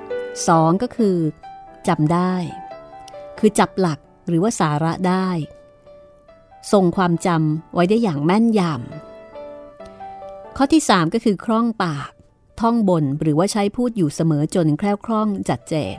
[0.01, 0.83] 2.
[0.83, 1.17] ก็คือ
[1.89, 2.35] จำได้
[3.39, 3.99] คือจับหลัก
[4.29, 5.29] หรือว่าสาระได้
[6.73, 12.11] ทรงความจำไว้ได้อย่างแม่นยำข้อที่ 3 ก็คือคล่องปาก
[12.61, 15.97] ท่องบนหรือว่าใช้พูดอยู่เสมอจนแคล่วคล่องจัดแจง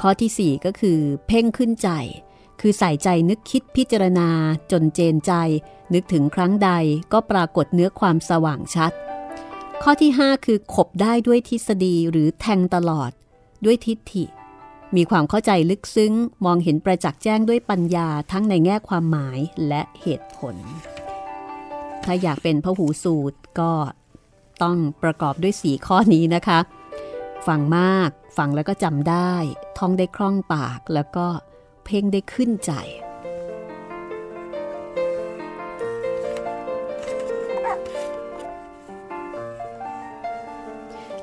[0.00, 1.88] ข้อที่ 4 ก็คือ เพ่งขึ้นใจ
[2.60, 4.28] คือใส่ใจนึกคิดพิจารณา
[4.70, 5.32] จนเจนใจ
[5.94, 6.70] นึกถึงครั้งใด
[7.12, 8.92] ก็ปรากฏเนื้อความสว่างชัด
[9.82, 13.10] ข้อที่ 5 คือขบได้ด้วยทฤษฎีหรือแทงตลอด
[13.64, 14.24] ด้วยทิฏฐิ
[14.96, 16.12] มีความเข้าใจลึกซึ้ง
[16.44, 19.38] มองเห็นประจักษ์แจ้งด้วยปัญญาทั้งในแง่ความหมาย
[19.68, 20.56] และเหตุผล
[22.04, 23.72] ถ้าอยากเป็นพหูสูตรก็
[24.62, 26.58] ต้องประกอบด้วยสีข้อนี้นะคะ
[27.46, 29.32] ฟังมาก ฟังแล้วก็จำได้
[29.78, 31.26] ท่องได้คล่องปากแล้วก็
[31.90, 32.72] เพ่งได้ขึ้นใจ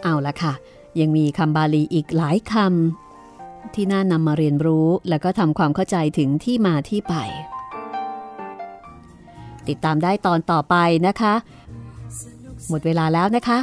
[0.04, 0.54] เอาละค่ะ
[1.00, 7.16] ยังมีคำบาลีอีกหลายคำที่น่านำมาเรียนรู้แล้วก็ทำความเข้าใจถึงที่มาที่ไป
[9.68, 10.76] ติดตามได้ตอนต่อไป
[11.08, 11.34] นะคะ
[12.70, 13.60] หมดเวลาแล้วนะคะ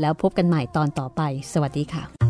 [0.00, 2.29] แล้วพบกันใหม่ตอนต่อไป สวัสดีค่ะ